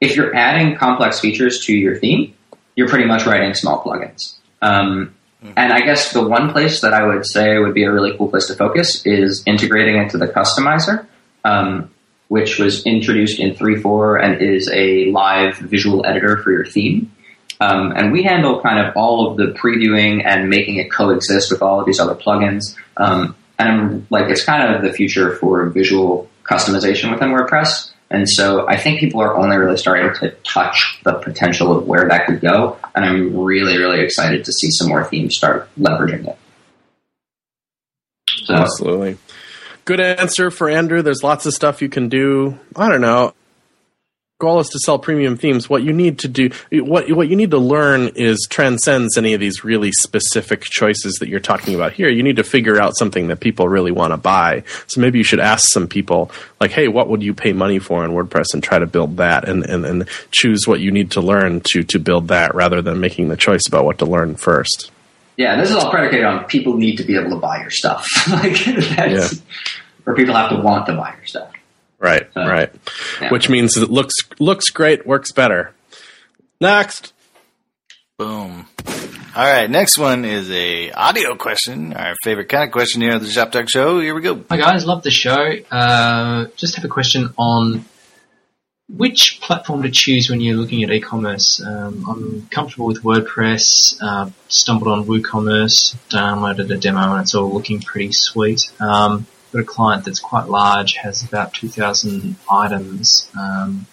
[0.00, 2.34] if you're adding complex features to your theme,
[2.76, 4.34] you're pretty much writing small plugins.
[4.62, 5.14] Um,
[5.56, 8.28] and I guess the one place that I would say would be a really cool
[8.28, 11.06] place to focus is integrating into the customizer,
[11.44, 11.90] um,
[12.28, 17.10] which was introduced in 3.4 and is a live visual editor for your theme.
[17.60, 21.62] Um, and we handle kind of all of the previewing and making it coexist with
[21.62, 22.74] all of these other plugins.
[22.96, 27.89] Um, and like, it's kind of the future for visual customization within WordPress.
[28.10, 32.08] And so I think people are only really starting to touch the potential of where
[32.08, 32.76] that could go.
[32.94, 36.36] And I'm really, really excited to see some more themes start leveraging it.
[38.44, 39.16] So, Absolutely.
[39.84, 41.02] Good answer for Andrew.
[41.02, 42.58] There's lots of stuff you can do.
[42.74, 43.32] I don't know.
[44.40, 45.68] Goal is to sell premium themes.
[45.68, 49.40] What you need to do, what what you need to learn is transcends any of
[49.40, 52.08] these really specific choices that you're talking about here.
[52.08, 54.64] You need to figure out something that people really want to buy.
[54.86, 58.02] So maybe you should ask some people, like, "Hey, what would you pay money for
[58.02, 61.20] in WordPress?" and try to build that, and and, and choose what you need to
[61.20, 64.90] learn to to build that, rather than making the choice about what to learn first.
[65.36, 68.06] yeah, this is all predicated on people need to be able to buy your stuff.
[68.30, 68.64] like,
[68.96, 69.42] that's,
[70.06, 71.52] or people have to want to buy your stuff.
[72.00, 72.72] Right, Uh, right.
[73.20, 73.30] yeah.
[73.30, 75.72] Which means it looks looks great, works better.
[76.60, 77.12] Next.
[78.18, 78.66] Boom.
[79.36, 81.92] All right, next one is a audio question.
[81.92, 84.00] Our favorite kind of question here at the Shop Talk Show.
[84.00, 84.42] Here we go.
[84.50, 85.52] Hi guys, love the show.
[85.70, 87.84] Uh, just have a question on
[88.88, 91.62] which platform to choose when you're looking at e-commerce.
[91.64, 93.96] Um, I'm comfortable with WordPress.
[94.02, 98.70] Uh, stumbled on WooCommerce, downloaded a demo, and it's all looking pretty sweet.
[98.80, 103.30] Um, got a client that's quite large, has about 2,000 items.
[103.38, 103.86] Um,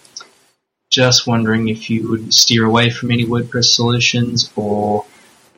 [0.90, 5.04] just wondering if you would steer away from any WordPress solutions or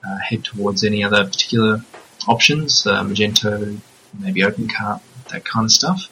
[0.05, 1.85] uh, head towards any other particular
[2.27, 3.79] options, uh, Magento,
[4.19, 6.09] maybe OpenCart, that kind of stuff.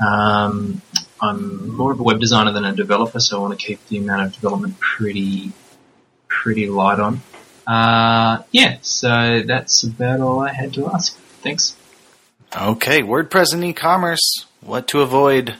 [0.00, 0.80] Um,
[1.20, 3.98] I'm more of a web designer than a developer, so I want to keep the
[3.98, 5.52] amount of development pretty,
[6.28, 7.22] pretty light on.
[7.66, 11.16] Uh, yeah, so that's about all I had to ask.
[11.42, 11.76] Thanks.
[12.54, 14.44] Okay, WordPress and e-commerce.
[14.60, 15.54] What to avoid?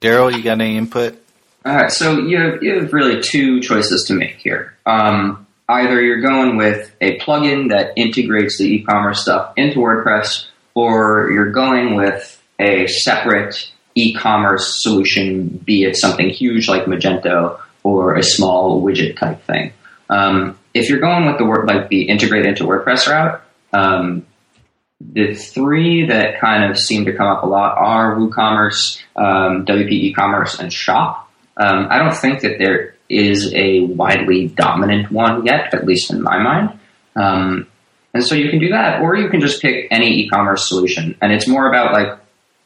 [0.00, 1.20] Daryl, you got any input?
[1.64, 4.76] All right, so you have, you have really two choices to make here.
[4.86, 11.30] Um, either you're going with a plugin that integrates the e-commerce stuff into WordPress, or
[11.32, 18.22] you're going with a separate e-commerce solution, be it something huge like Magento or a
[18.22, 19.72] small widget type thing.
[20.08, 23.42] Um, if you're going with the word like the integrate into WordPress route,
[23.72, 24.24] um,
[25.12, 29.90] the three that kind of seem to come up a lot are WooCommerce, um, WP
[29.90, 31.30] e-commerce, and Shop.
[31.56, 36.38] Um, I don't think that they're a widely dominant one yet, at least in my
[36.38, 36.78] mind.
[37.16, 37.68] Um,
[38.12, 41.16] and so you can do that, or you can just pick any e-commerce solution.
[41.20, 42.18] And it's more about like,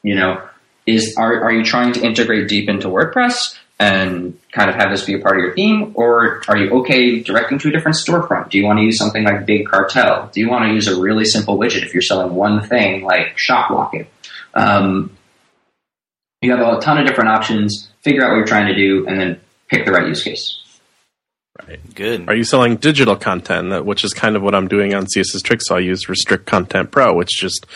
[0.03, 0.43] you know,
[0.87, 5.05] is are are you trying to integrate deep into WordPress and kind of have this
[5.05, 8.51] be a part of your theme, or are you okay directing to a different storefront?
[8.51, 10.31] Do you want to use something like Big Cartel?
[10.33, 13.37] Do you want to use a really simple widget if you're selling one thing like
[13.37, 14.07] ShopLocket?
[14.55, 15.17] Um,
[16.41, 17.91] you have a ton of different options.
[18.03, 20.63] Figure out what you're trying to do, and then pick the right use case.
[21.95, 22.29] Good.
[22.29, 25.67] Are you selling digital content, which is kind of what I'm doing on CSS Tricks?
[25.67, 27.67] So I use Restrict Content Pro, which just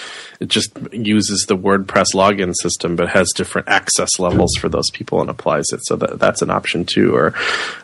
[0.41, 5.21] it just uses the WordPress login system, but has different access levels for those people
[5.21, 5.81] and applies it.
[5.85, 7.15] So that, that's an option too.
[7.15, 7.29] Or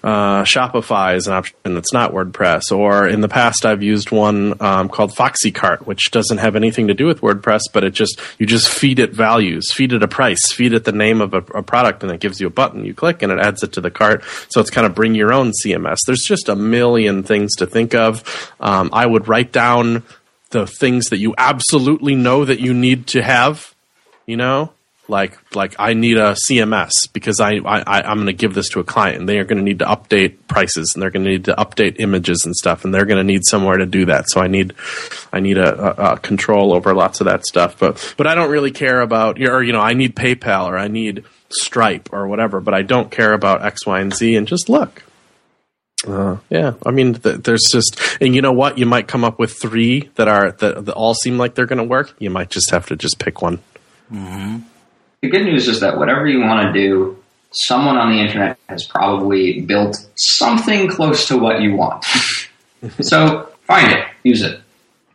[0.03, 2.73] uh, Shopify is an option that's not WordPress.
[2.73, 6.89] Or in the past, I've used one um, called Foxy Cart, which doesn't have anything
[6.89, 10.09] to do with WordPress, but it just you just feed it values, feed it a
[10.09, 12.85] price, feed it the name of a, a product, and it gives you a button.
[12.85, 14.25] You click, and it adds it to the cart.
[14.49, 15.98] So it's kind of bring your own CMS.
[16.07, 18.53] There's just a million things to think of.
[18.61, 20.03] Um, I would write down
[20.51, 23.75] the things that you absolutely know that you need to have.
[24.27, 24.73] You know,
[25.09, 28.81] like like I need a CMS because I, I I'm going to give this to
[28.81, 31.31] a client and they are going to need to update prices and they're going to
[31.31, 34.29] need to update images and stuff and they're going to need somewhere to do that.
[34.29, 34.75] So I need
[35.33, 37.79] I need a, a, a control over lots of that stuff.
[37.79, 40.89] But but I don't really care about or you know I need PayPal or I
[40.89, 42.61] need Stripe or whatever.
[42.61, 45.03] But I don't care about X Y and Z and just look.
[46.07, 48.79] Uh, yeah, I mean, th- there's just, and you know what?
[48.79, 51.79] You might come up with three that are that, that all seem like they're going
[51.79, 52.15] to work.
[52.19, 53.59] You might just have to just pick one.
[54.11, 58.87] The good news is that whatever you want to do, someone on the internet has
[58.87, 62.05] probably built something close to what you want.
[63.01, 64.61] so find it, use it.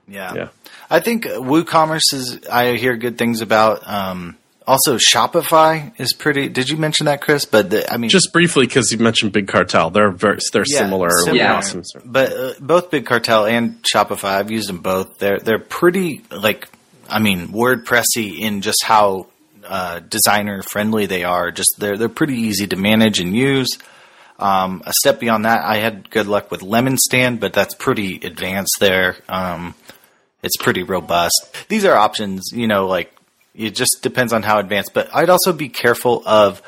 [0.07, 0.33] Yeah.
[0.33, 0.47] Yeah.
[0.89, 3.87] I think WooCommerce is, I hear good things about.
[3.87, 4.37] Um,
[4.67, 6.49] also, Shopify is pretty.
[6.49, 7.45] Did you mention that, Chris?
[7.45, 10.77] But the, I mean, Just briefly, because you mentioned Big Cartel, they're very they're Yeah,
[10.79, 11.09] similar.
[11.09, 11.35] similar.
[11.37, 11.55] Yeah.
[11.55, 11.83] Awesome.
[12.05, 15.17] but uh, both Big Cartel and Shopify, I've used them both.
[15.19, 16.67] They're they're pretty like,
[17.09, 19.27] I mean, WordPressy in just how
[19.65, 21.51] uh, designer friendly they are.
[21.51, 23.77] Just they're they're pretty easy to manage and use.
[24.39, 28.77] Um, a step beyond that, I had good luck with LemonStand, but that's pretty advanced
[28.79, 29.15] there.
[29.29, 29.75] Um,
[30.41, 31.55] it's pretty robust.
[31.69, 33.12] These are options, you know, like
[33.55, 34.93] it just depends on how advanced.
[34.93, 36.61] But I'd also be careful of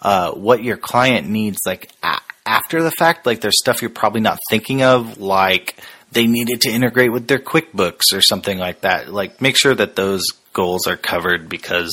[0.00, 3.26] uh, what your client needs, like a- after the fact.
[3.26, 5.76] Like there's stuff you're probably not thinking of, like
[6.10, 9.12] they needed to integrate with their QuickBooks or something like that.
[9.12, 11.92] Like make sure that those goals are covered because,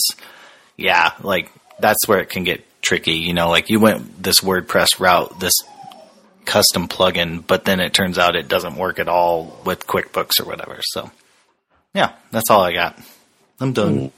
[0.78, 3.16] yeah, like that's where it can get tricky.
[3.16, 5.54] You know, like you went this WordPress route, this
[6.46, 10.46] custom plugin, but then it turns out it doesn't work at all with QuickBooks or
[10.46, 10.80] whatever.
[10.82, 11.12] So,
[11.94, 13.00] yeah, that's all I got.
[13.60, 14.12] I'm done.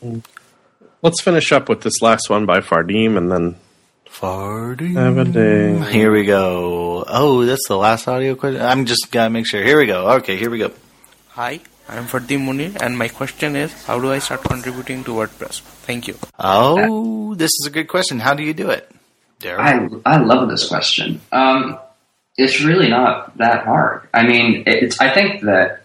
[1.02, 3.56] Let's finish up with this last one by Fardim, and then
[4.08, 4.94] Farty.
[4.94, 5.80] have a day.
[5.92, 7.04] Here we go.
[7.08, 8.62] Oh, that's the last audio question.
[8.62, 9.64] I'm just gotta make sure.
[9.64, 10.10] Here we go.
[10.18, 10.72] Okay, here we go.
[11.30, 15.62] Hi, I'm Fardim Munir, and my question is how do I start contributing to WordPress?
[15.62, 16.16] Thank you.
[16.38, 18.20] Oh, this is a good question.
[18.20, 18.92] How do you do it,
[19.40, 20.02] Daryl?
[20.06, 21.20] I I love this question.
[21.32, 21.80] Um,
[22.38, 24.08] it's really not that hard.
[24.14, 25.84] I mean, it's I think that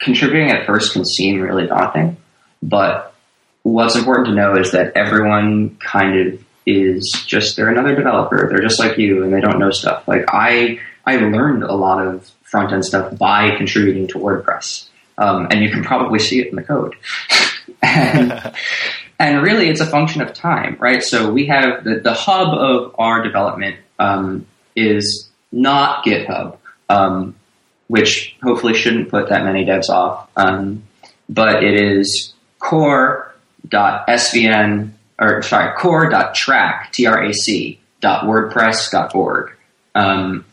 [0.00, 2.16] contributing at first can seem really daunting,
[2.64, 3.14] but
[3.62, 8.48] what's important to know is that everyone kind of is just they're another developer.
[8.48, 10.08] They're just like you, and they don't know stuff.
[10.08, 14.88] Like I I learned a lot of front end stuff by contributing to WordPress,
[15.18, 16.96] um, and you can probably see it in the code.
[17.82, 18.54] and,
[19.18, 21.02] and really, it's a function of time, right?
[21.02, 26.58] So we have the, the hub of our development um, is not GitHub,
[26.88, 27.34] um,
[27.88, 30.84] which hopefully shouldn't put that many devs off, um,
[31.28, 32.33] but it is
[32.64, 33.70] core.svn
[35.20, 39.52] or sorry core.trac t r a c dot wordpress dot org.
[39.94, 40.44] Um,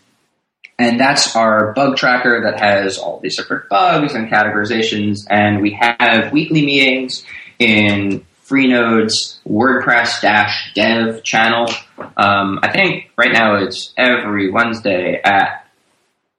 [0.77, 5.19] and that's our bug tracker that has all these different bugs and categorizations.
[5.29, 7.23] And we have weekly meetings
[7.59, 10.21] in Freenode's WordPress
[10.73, 11.69] dev channel.
[12.17, 15.67] Um, I think right now it's every Wednesday at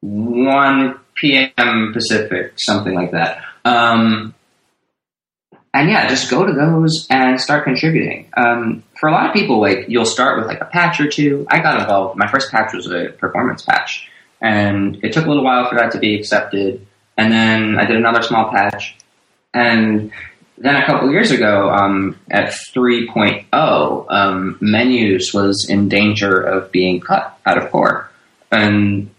[0.00, 1.92] 1 p.m.
[1.92, 3.44] Pacific, something like that.
[3.64, 4.34] Um,
[5.74, 8.30] and yeah, just go to those and start contributing.
[8.36, 11.46] Um, for a lot of people, like you'll start with like a patch or two.
[11.50, 12.18] I got involved.
[12.18, 14.08] My first patch was a performance patch,
[14.40, 16.86] and it took a little while for that to be accepted.
[17.16, 18.96] And then I did another small patch,
[19.54, 20.12] and
[20.58, 27.00] then a couple years ago, um, at 3.0, um, menus was in danger of being
[27.00, 28.10] cut out of core,
[28.50, 29.10] and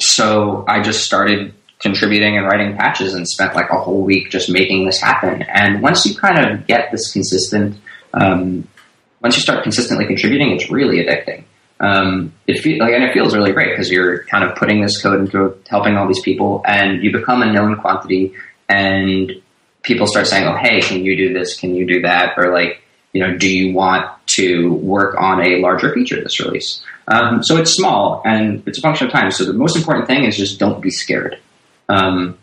[0.00, 4.50] so I just started contributing and writing patches and spent like a whole week just
[4.50, 5.42] making this happen.
[5.42, 7.76] And once you kind of get this consistent,
[8.14, 8.68] um,
[9.22, 11.44] once you start consistently contributing, it's really addicting.
[11.80, 15.00] um, it fe- like and it feels really great because you're kind of putting this
[15.00, 18.34] code into helping all these people, and you become a known quantity,
[18.68, 19.32] and
[19.82, 21.58] people start saying, "Oh, hey, can you do this?
[21.58, 22.82] Can you do that?" Or like,
[23.14, 24.06] you know, do you want
[24.36, 26.82] to work on a larger feature this release?
[27.08, 29.30] Um, so it's small and it's a function of time.
[29.30, 31.38] So the most important thing is just don't be scared.
[31.90, 32.38] Um,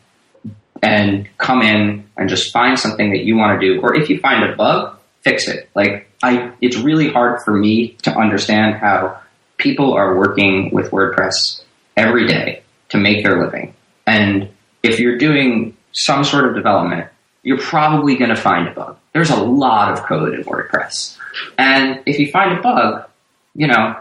[0.84, 3.82] and come in and just find something that you want to do.
[3.82, 5.70] Or if you find a bug, fix it.
[5.76, 9.20] Like I, it's really hard for me to understand how
[9.58, 11.64] people are working with WordPress
[11.96, 13.74] every day to make their living.
[14.06, 14.50] And
[14.84, 17.10] if you're doing some sort of development,
[17.44, 18.98] you're probably going to find a bug.
[19.14, 21.18] There's a lot of code in WordPress.
[21.58, 23.10] And if you find a bug,
[23.56, 24.00] you know,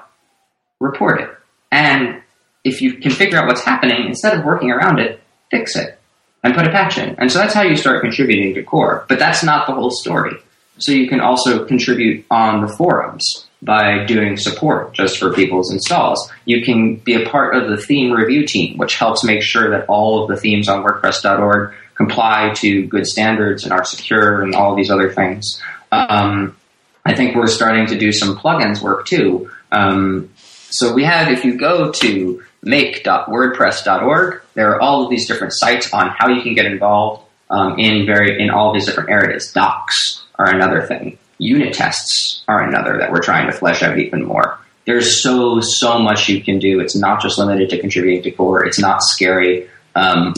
[0.81, 1.31] report it.
[1.73, 2.23] And
[2.65, 5.21] if you can figure out what's happening, instead of working around it,
[5.51, 5.99] fix it
[6.43, 7.15] and put a patch in.
[7.19, 9.05] And so that's how you start contributing to core.
[9.09, 10.37] But that's not the whole story.
[10.79, 16.31] So you can also contribute on the forums by doing support just for people's installs.
[16.45, 19.87] You can be a part of the theme review team, which helps make sure that
[19.89, 24.77] all of the themes on WordPress.org comply to good standards and are secure and all
[24.77, 25.63] these other things.
[25.91, 26.57] Um,
[27.05, 29.51] I think we're starting to do some plugins work too.
[29.73, 30.31] Um,
[30.71, 35.95] so we have, if you go to make.wordpress.org, there are all of these different sites
[35.95, 39.53] on how you can get involved um, in very in all these different areas.
[39.53, 41.17] Docs are another thing.
[41.39, 44.59] Unit tests are another that we're trying to flesh out even more.
[44.85, 46.81] There's so so much you can do.
[46.81, 48.67] It's not just limited to contributing to core.
[48.67, 49.71] It's not scary.
[49.95, 50.35] Um,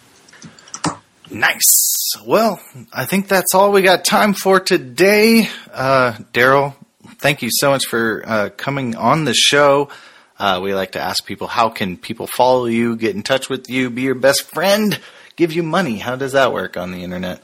[1.30, 2.14] Nice.
[2.26, 2.62] Well,
[2.94, 5.50] I think that's all we got time for today.
[5.74, 6.76] Uh, Daryl,
[7.18, 9.90] thank you so much for uh, coming on the show.
[10.38, 13.70] Uh, we like to ask people how can people follow you, get in touch with
[13.70, 15.00] you, be your best friend,
[15.36, 15.98] give you money.
[15.98, 17.42] How does that work on the internet?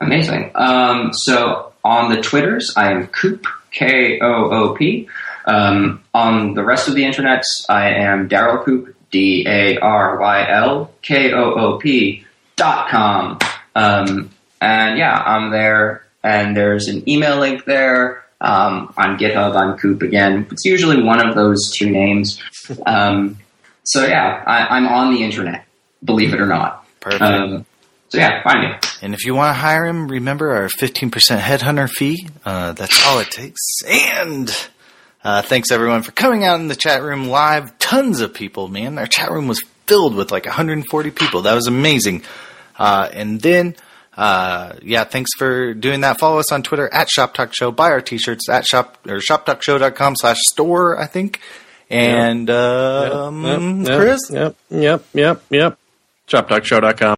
[0.00, 0.50] Amazing.
[0.54, 5.08] Um, so on the Twitters, I am Koop K O O P.
[5.46, 10.50] Um, on the rest of the internets, I am Daryl Koop D A R Y
[10.50, 12.24] L K O O P
[12.56, 13.38] com.
[13.74, 14.30] Um,
[14.60, 18.24] and yeah, I'm there, and there's an email link there.
[18.40, 20.46] Um, on GitHub, I'm Koop again.
[20.50, 22.40] It's usually one of those two names.
[22.86, 23.36] Um,
[23.82, 25.66] so yeah, I, I'm on the internet,
[26.02, 26.86] believe it or not.
[27.00, 27.20] Perfect.
[27.20, 27.66] Um,
[28.08, 28.78] so yeah, find me.
[29.02, 32.26] And if you want to hire him, remember our 15% headhunter fee.
[32.44, 33.60] Uh, that's all it takes.
[33.86, 34.50] And
[35.22, 37.78] uh, thanks everyone for coming out in the chat room live.
[37.78, 38.96] Tons of people, man.
[38.98, 41.42] Our chat room was filled with like 140 people.
[41.42, 42.22] That was amazing.
[42.78, 43.76] Uh, and then,
[44.16, 46.18] uh, yeah, thanks for doing that.
[46.18, 47.70] Follow us on Twitter at Shop Talk Show.
[47.70, 51.40] Buy our t-shirts at shop or shoptalkshow.com slash store, I think.
[51.90, 54.30] And, um, Yep, yep, Chris?
[54.30, 55.78] Yep, yep, yep, yep.
[56.28, 57.16] ShopTalkShow.com.